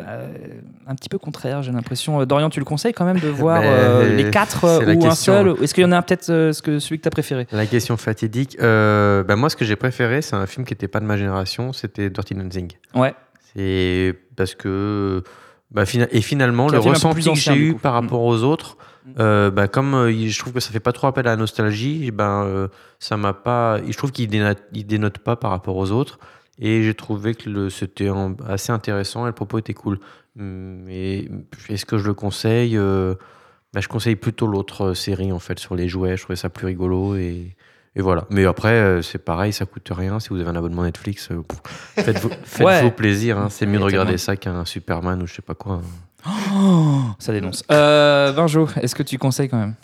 un 0.86 0.94
petit 0.94 1.08
peu 1.10 1.18
contraires 1.18 1.62
j'ai 1.62 1.72
l'impression. 1.72 2.24
Dorian 2.24 2.48
tu 2.48 2.58
le 2.58 2.64
conseilles 2.64 2.94
quand 2.94 3.04
même 3.04 3.20
de 3.20 3.28
voir 3.42 3.60
Ben, 3.60 4.16
les 4.16 4.30
quatre 4.30 4.64
ou 4.64 5.06
un 5.06 5.14
seul? 5.14 5.54
Est-ce 5.62 5.74
qu'il 5.74 5.82
y 5.82 5.86
en 5.86 5.92
a 5.92 6.00
peut-être 6.00 6.26
que, 6.62 6.78
celui 6.78 6.96
que 6.96 7.02
tu 7.02 7.08
as 7.08 7.10
préféré? 7.10 7.46
La 7.52 7.66
question 7.66 7.96
fatidique. 7.98 8.56
Bah, 8.58 9.36
moi, 9.36 9.50
ce 9.50 9.56
que 9.56 9.64
j'ai 9.64 9.76
préféré, 9.76 10.22
c'est 10.22 10.36
un 10.36 10.46
film 10.46 10.64
qui 10.64 10.72
n'était 10.72 10.88
pas 10.88 11.00
de 11.00 11.06
ma 11.06 11.16
génération, 11.16 11.72
c'était 11.74 12.08
Dirty 12.08 12.34
Dancing. 12.34 12.72
Ouais. 12.94 13.14
C'est 13.54 14.14
parce 14.36 14.54
que. 14.54 15.22
Bah, 15.70 15.84
et 16.10 16.20
finalement, 16.20 16.68
le 16.68 16.78
ressenti 16.78 17.28
que 17.30 17.34
j'ai 17.34 17.56
eu 17.56 17.74
par 17.74 17.92
rapport 17.94 18.22
aux 18.22 18.42
autres, 18.42 18.76
euh, 19.18 19.50
bah, 19.50 19.68
comme 19.68 19.94
euh, 19.94 20.28
je 20.28 20.38
trouve 20.38 20.52
que 20.52 20.60
ça 20.60 20.70
fait 20.70 20.80
pas 20.80 20.92
trop 20.92 21.06
appel 21.06 21.26
à 21.26 21.30
la 21.30 21.36
nostalgie, 21.36 22.10
ben, 22.10 22.44
euh, 22.44 22.68
ça 22.98 23.16
m'a 23.16 23.32
pas. 23.32 23.80
Je 23.86 23.96
trouve 23.96 24.12
qu'il 24.12 24.28
dénote, 24.28 24.62
il 24.72 24.86
dénote 24.86 25.18
pas 25.18 25.36
par 25.36 25.50
rapport 25.50 25.76
aux 25.76 25.90
autres. 25.90 26.18
Et 26.58 26.82
j'ai 26.82 26.94
trouvé 26.94 27.34
que 27.34 27.68
c'était 27.68 28.08
assez 28.48 28.72
intéressant 28.72 29.24
et 29.24 29.28
le 29.28 29.34
propos 29.34 29.58
était 29.58 29.74
cool. 29.74 30.00
Mais 30.36 31.28
est-ce 31.68 31.84
que 31.84 31.98
je 31.98 32.06
le 32.06 32.14
conseille 32.14 32.76
bah, 32.76 33.80
Je 33.80 33.88
conseille 33.88 34.16
plutôt 34.16 34.46
l'autre 34.46 34.94
série 34.94 35.32
en 35.32 35.38
fait 35.38 35.58
sur 35.58 35.74
les 35.74 35.88
jouets. 35.88 36.16
Je 36.16 36.22
trouvais 36.22 36.36
ça 36.36 36.48
plus 36.48 36.66
rigolo 36.66 37.14
et, 37.16 37.56
et 37.96 38.02
voilà. 38.02 38.26
Mais 38.30 38.44
après, 38.46 38.72
euh, 38.74 39.02
c'est 39.02 39.18
pareil, 39.18 39.52
ça 39.52 39.66
coûte 39.66 39.88
rien. 39.90 40.20
Si 40.20 40.28
vous 40.28 40.38
avez 40.38 40.48
un 40.50 40.54
abonnement 40.56 40.84
Netflix, 40.84 41.28
euh, 41.32 41.42
faites-vous 41.96 42.30
Ouais. 42.64 42.90
plaisir. 42.92 43.38
hein. 43.38 43.48
C'est 43.50 43.66
mieux 43.66 43.78
de 43.78 43.84
regarder 43.84 44.18
ça 44.18 44.36
qu'un 44.36 44.64
Superman 44.64 45.20
ou 45.22 45.26
je 45.26 45.34
sais 45.34 45.42
pas 45.42 45.54
quoi. 45.54 45.74
hein. 45.74 46.30
Oh, 46.54 46.98
ça 47.20 47.32
dénonce. 47.32 47.62
Euh, 47.70 48.32
Benjo, 48.32 48.68
est-ce 48.82 48.94
que 48.94 49.02
tu 49.04 49.16
conseilles 49.16 49.48
quand 49.48 49.58
même? 49.58 49.74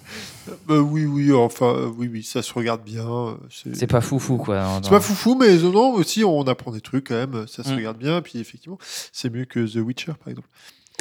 Bah 0.66 0.78
oui, 0.80 1.04
oui, 1.06 1.32
enfin, 1.32 1.92
oui, 1.96 2.08
oui, 2.12 2.22
ça 2.24 2.42
se 2.42 2.52
regarde 2.52 2.82
bien. 2.82 3.38
C'est 3.72 3.86
pas 3.86 4.00
foufou, 4.00 4.38
quoi. 4.38 4.56
dans- 4.60 4.82
C'est 4.82 4.90
pas 4.90 4.98
foufou, 5.00 5.36
mais 5.36 5.50
euh, 5.50 5.70
non, 5.70 5.92
aussi, 5.92 6.24
on 6.24 6.42
apprend 6.48 6.72
des 6.72 6.80
trucs 6.80 7.06
quand 7.08 7.14
même. 7.14 7.46
Ça 7.46 7.62
se 7.62 7.70
Mm. 7.72 7.76
regarde 7.76 7.96
bien. 7.98 8.20
Puis 8.22 8.40
effectivement, 8.40 8.78
c'est 9.12 9.30
mieux 9.32 9.44
que 9.44 9.60
The 9.60 9.76
Witcher, 9.76 10.14
par 10.18 10.28
exemple. 10.30 10.48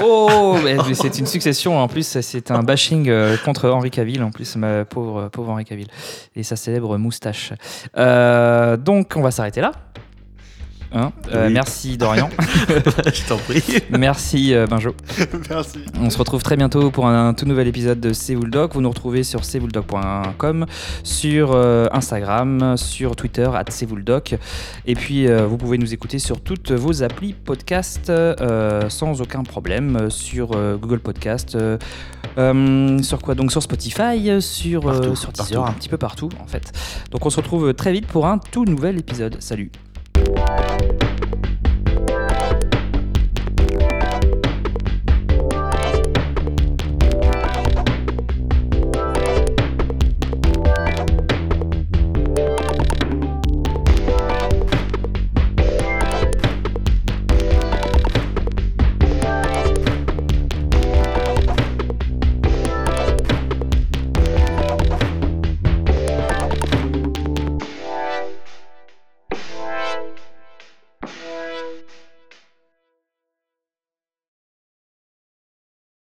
Oh, 0.03 0.55
mais 0.63 0.75
mais 0.75 0.93
c'est 0.93 1.19
une 1.19 1.25
succession. 1.25 1.79
En 1.79 1.87
plus, 1.87 2.19
c'est 2.21 2.51
un 2.51 2.63
bashing 2.63 3.09
euh, 3.09 3.37
contre 3.37 3.69
Henri 3.69 3.91
Cavill. 3.91 4.23
En 4.23 4.31
plus, 4.31 4.55
ma 4.55 4.85
pauvre, 4.85 5.29
pauvre 5.29 5.51
Henri 5.51 5.65
Cavill 5.65 5.87
et 6.35 6.43
sa 6.43 6.55
célèbre 6.55 6.97
moustache. 6.97 7.53
Euh, 7.97 8.77
donc, 8.77 9.13
on 9.15 9.21
va 9.21 9.31
s'arrêter 9.31 9.61
là. 9.61 9.71
Hein 10.93 11.11
Euh, 11.31 11.47
Oui. 11.47 11.53
Merci 11.53 11.97
Dorian. 11.97 12.29
Je 13.13 13.27
t'en 13.27 13.37
prie. 13.37 13.63
Merci 13.91 14.53
euh, 14.53 14.67
Benjo. 14.67 14.93
Merci. 15.49 15.79
On 15.99 16.09
se 16.09 16.17
retrouve 16.17 16.43
très 16.43 16.57
bientôt 16.57 16.91
pour 16.91 17.07
un, 17.07 17.33
tout 17.33 17.45
nouvel 17.45 17.67
épisode 17.67 17.99
de 17.99 18.09
le 18.09 18.49
doc. 18.49 18.73
Vous 18.73 18.81
nous 18.81 18.89
retrouvez 18.89 19.23
sur 19.23 19.41
cvouledoc.com, 19.41 20.65
sur 21.03 21.51
euh, 21.53 21.87
Instagram, 21.93 22.75
sur 22.77 23.15
Twitter, 23.15 23.49
at 23.53 23.65
doc. 24.03 24.35
Et 24.85 24.95
puis, 24.95 25.27
vous 25.27 25.57
pouvez 25.57 25.77
nous 25.77 25.93
écouter 25.93 26.19
sur 26.19 26.41
toutes 26.41 26.71
vos 26.71 27.03
applis 27.03 27.33
podcast 27.33 28.11
sans 28.89 29.21
aucun 29.21 29.43
problème, 29.43 30.09
sur 30.09 30.49
Google 30.77 30.99
Podcast, 30.99 31.57
sur 31.57 33.19
quoi? 33.21 33.35
Donc 33.35 33.51
sur 33.51 33.63
Spotify, 33.63 34.41
sur, 34.41 34.81
Partout, 34.81 35.15
sur 35.15 35.31
Deezer, 35.31 35.61
partout. 35.61 35.71
un 35.71 35.73
petit 35.73 35.89
peu 35.89 35.97
partout 35.97 36.29
en 36.41 36.47
fait. 36.47 36.71
Donc 37.11 37.25
on 37.25 37.29
se 37.29 37.37
retrouve 37.37 37.73
très 37.73 37.91
vite 37.91 38.07
pour 38.07 38.25
un 38.25 38.37
tout 38.37 38.65
nouvel 38.65 38.97
épisode. 38.99 39.37
Salut 39.39 39.71